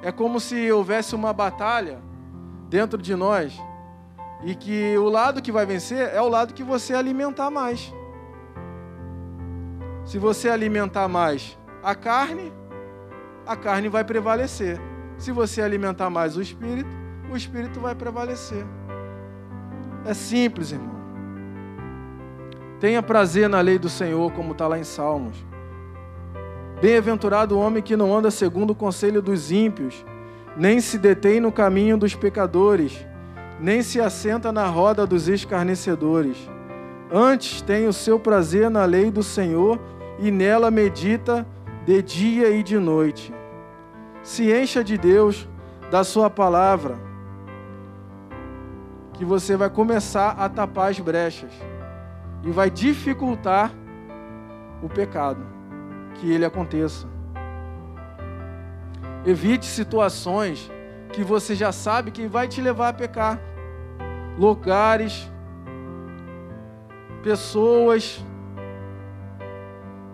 É 0.03 0.13
como 0.13 0.39
se 0.39 0.71
houvesse 0.71 1.17
uma 1.17 1.33
batalha 1.33 2.01
dentro 2.69 3.01
de 3.01 3.15
nós 3.17 3.59
e 4.45 4.55
que 4.55 4.97
o 4.99 5.09
lado 5.09 5.43
que 5.43 5.51
vai 5.51 5.67
vencer 5.67 6.15
é 6.15 6.21
o 6.21 6.29
lado 6.29 6.55
que 6.55 6.63
você 6.63 6.95
alimentar 6.95 7.51
mais. 7.51 7.93
Se 10.05 10.19
você 10.19 10.49
alimentar 10.49 11.09
mais 11.09 11.59
a 11.83 11.95
carne, 11.95 12.53
a 13.47 13.57
carne 13.57 13.89
vai 13.89 14.05
prevalecer. 14.05 14.81
Se 15.17 15.33
você 15.33 15.61
alimentar 15.61 16.09
mais 16.09 16.37
o 16.37 16.43
espírito, 16.43 16.89
o 17.31 17.37
espírito 17.37 17.81
vai 17.81 17.95
prevalecer. 17.95 18.65
É 20.05 20.15
simples, 20.15 20.73
irmão. 20.73 20.97
Tenha 22.81 23.03
prazer 23.03 23.49
na 23.49 23.61
lei 23.61 23.79
do 23.79 23.89
Senhor, 23.89 24.31
como 24.33 24.53
está 24.53 24.69
lá 24.69 24.79
em 24.79 24.85
Salmos. 24.85 25.37
Bem-aventurado 26.81 27.57
o 27.57 27.61
homem 27.61 27.83
que 27.83 27.97
não 27.97 28.17
anda 28.17 28.31
segundo 28.31 28.71
o 28.71 28.75
conselho 28.75 29.21
dos 29.21 29.51
ímpios 29.51 30.05
nem 30.59 30.81
se 30.81 30.99
detém 30.99 31.39
no 31.39 31.53
caminho 31.53 31.97
dos 31.97 32.17
pecadores, 32.17 33.07
nem 33.61 33.81
se 33.81 34.01
assenta 34.01 34.51
na 34.51 34.67
roda 34.67 35.07
dos 35.07 35.29
escarnecedores. 35.29 36.37
Antes 37.13 37.63
tem 37.63 37.87
o 37.87 37.93
seu 37.93 38.19
prazer 38.19 38.69
na 38.69 38.85
lei 38.85 39.09
do 39.09 39.23
Senhor 39.23 39.79
e 40.19 40.33
nela 40.33 40.69
medita 40.69 41.47
de 41.87 42.03
dia 42.03 42.51
e 42.51 42.63
de 42.65 42.77
noite. 42.77 43.33
Se 44.21 44.53
encha 44.53 44.83
de 44.83 44.99
Deus, 44.99 45.49
da 45.93 46.03
Sua 46.03 46.29
palavra, 46.29 46.99
que 49.13 49.25
você 49.25 49.57
vai 49.57 49.71
começar 49.71 50.31
a 50.31 50.49
tapar 50.49 50.91
as 50.91 50.99
brechas 50.99 51.53
e 52.43 52.51
vai 52.51 52.69
dificultar 52.69 53.73
o 54.83 54.89
pecado 54.89 55.47
que 56.15 56.31
ele 56.31 56.45
aconteça. 56.45 57.07
Evite 59.29 59.67
situações 59.67 60.73
que 61.13 61.23
você 61.23 61.55
já 61.55 61.71
sabe 61.71 62.11
que 62.11 62.27
vai 62.27 62.49
te 62.49 62.63
levar 62.63 62.89
a 62.89 62.93
pecar. 62.95 63.39
Lugares, 64.39 65.31
pessoas. 67.23 68.25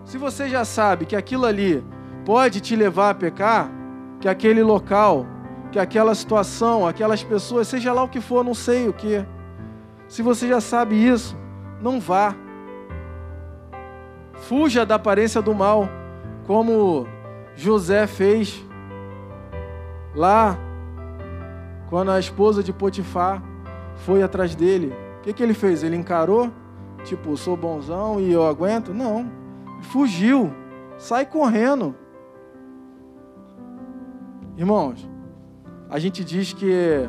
Se 0.03 0.17
você 0.17 0.49
já 0.49 0.65
sabe 0.65 1.05
que 1.05 1.15
aquilo 1.15 1.45
ali 1.45 1.81
pode 2.25 2.59
te 2.59 2.75
levar 2.75 3.11
a 3.11 3.13
pecar, 3.15 3.71
que 4.19 4.27
aquele 4.27 4.61
local, 4.61 5.25
que 5.71 5.79
aquela 5.79 6.13
situação, 6.13 6.85
aquelas 6.85 7.23
pessoas, 7.23 7.69
seja 7.69 7.93
lá 7.93 8.03
o 8.03 8.09
que 8.09 8.19
for, 8.19 8.43
não 8.43 8.53
sei 8.53 8.89
o 8.89 8.91
que. 8.91 9.25
Se 10.09 10.21
você 10.21 10.45
já 10.49 10.59
sabe 10.59 10.93
isso, 10.95 11.37
não 11.81 12.01
vá. 12.01 12.35
Fuja 14.33 14.85
da 14.85 14.95
aparência 14.95 15.41
do 15.41 15.55
mal, 15.55 15.87
como 16.45 17.07
José 17.55 18.05
fez 18.07 18.65
Lá, 20.15 20.57
quando 21.89 22.11
a 22.11 22.19
esposa 22.19 22.63
de 22.63 22.71
Potifar 22.71 23.43
foi 23.97 24.23
atrás 24.23 24.55
dele, 24.55 24.93
o 25.19 25.21
que, 25.21 25.33
que 25.33 25.43
ele 25.43 25.53
fez? 25.53 25.83
Ele 25.83 25.95
encarou, 25.95 26.51
tipo, 27.03 27.35
sou 27.35 27.57
bonzão 27.57 28.19
e 28.19 28.31
eu 28.31 28.45
aguento? 28.45 28.93
Não. 28.93 29.29
Fugiu, 29.81 30.53
sai 30.97 31.25
correndo. 31.25 31.95
Irmãos, 34.57 35.07
a 35.89 35.99
gente 35.99 36.23
diz 36.23 36.53
que 36.53 37.07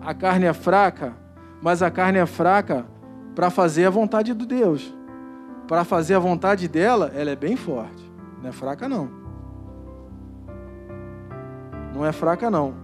a 0.00 0.12
carne 0.12 0.44
é 0.44 0.52
fraca, 0.52 1.16
mas 1.62 1.82
a 1.82 1.90
carne 1.90 2.18
é 2.18 2.26
fraca 2.26 2.84
para 3.34 3.48
fazer 3.48 3.86
a 3.86 3.90
vontade 3.90 4.34
de 4.34 4.46
Deus. 4.46 4.94
Para 5.66 5.84
fazer 5.84 6.14
a 6.14 6.18
vontade 6.18 6.68
dela, 6.68 7.10
ela 7.14 7.30
é 7.30 7.36
bem 7.36 7.56
forte. 7.56 8.12
Não 8.42 8.50
é 8.50 8.52
fraca, 8.52 8.88
não. 8.88 9.21
Não 11.94 12.04
é 12.04 12.12
fraca, 12.12 12.50
não. 12.50 12.74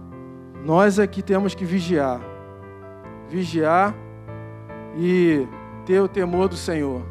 Nós 0.63 0.99
aqui 0.99 1.21
é 1.21 1.23
temos 1.23 1.55
que 1.55 1.65
vigiar. 1.65 2.19
Vigiar 3.27 3.95
e 4.97 5.47
ter 5.85 5.99
o 5.99 6.07
temor 6.07 6.47
do 6.47 6.55
Senhor. 6.55 7.01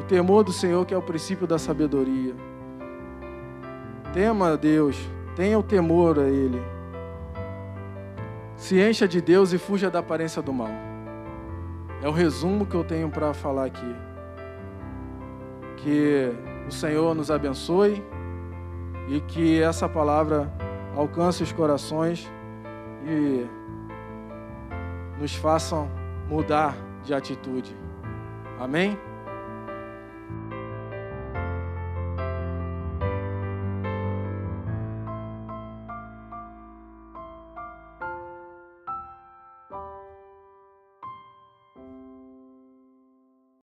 O 0.00 0.04
temor 0.04 0.44
do 0.44 0.52
Senhor 0.52 0.84
que 0.84 0.92
é 0.92 0.96
o 0.96 1.02
princípio 1.02 1.46
da 1.46 1.58
sabedoria. 1.58 2.34
Tema 4.12 4.52
a 4.52 4.56
Deus, 4.56 4.98
tenha 5.36 5.58
o 5.58 5.62
temor 5.62 6.18
a 6.18 6.28
Ele. 6.28 6.60
Se 8.56 8.78
encha 8.80 9.06
de 9.06 9.20
Deus 9.20 9.52
e 9.52 9.58
fuja 9.58 9.90
da 9.90 10.00
aparência 10.00 10.42
do 10.42 10.52
mal. 10.52 10.70
É 12.02 12.08
o 12.08 12.12
resumo 12.12 12.66
que 12.66 12.74
eu 12.74 12.82
tenho 12.82 13.08
para 13.08 13.32
falar 13.32 13.66
aqui. 13.66 13.96
Que 15.76 16.32
o 16.68 16.72
Senhor 16.72 17.14
nos 17.14 17.30
abençoe 17.30 18.02
e 19.08 19.20
que 19.20 19.62
essa 19.62 19.88
palavra 19.88 20.52
alcance 20.96 21.42
os 21.42 21.52
corações 21.52 22.30
e 23.06 23.46
nos 25.20 25.34
façam 25.34 25.90
mudar 26.28 26.76
de 27.04 27.14
atitude. 27.14 27.76
Amém? 28.58 28.98